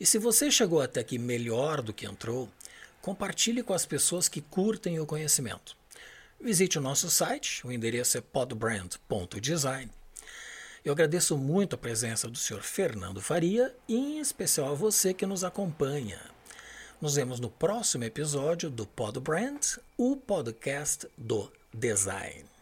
E 0.00 0.04
se 0.04 0.18
você 0.18 0.50
chegou 0.50 0.80
até 0.80 0.98
aqui 1.00 1.16
melhor 1.16 1.80
do 1.80 1.92
que 1.92 2.06
entrou, 2.06 2.48
compartilhe 3.00 3.62
com 3.62 3.72
as 3.72 3.86
pessoas 3.86 4.28
que 4.28 4.40
curtem 4.40 4.98
o 4.98 5.06
conhecimento. 5.06 5.77
Visite 6.40 6.78
o 6.78 6.82
nosso 6.82 7.10
site, 7.10 7.66
o 7.66 7.72
endereço 7.72 8.16
é 8.18 8.20
podbrand.design 8.20 9.90
eu 10.88 10.92
agradeço 10.92 11.36
muito 11.36 11.74
a 11.74 11.78
presença 11.78 12.28
do 12.28 12.38
Sr. 12.38 12.62
Fernando 12.62 13.20
Faria 13.20 13.74
e 13.86 13.94
em 13.94 14.18
especial 14.20 14.72
a 14.72 14.74
você 14.74 15.12
que 15.12 15.26
nos 15.26 15.44
acompanha. 15.44 16.18
Nos 17.00 17.16
vemos 17.16 17.38
no 17.38 17.50
próximo 17.50 18.04
episódio 18.04 18.70
do 18.70 18.86
Pod 18.86 19.20
Brand, 19.20 19.76
o 19.96 20.16
podcast 20.16 21.06
do 21.16 21.52
design. 21.74 22.57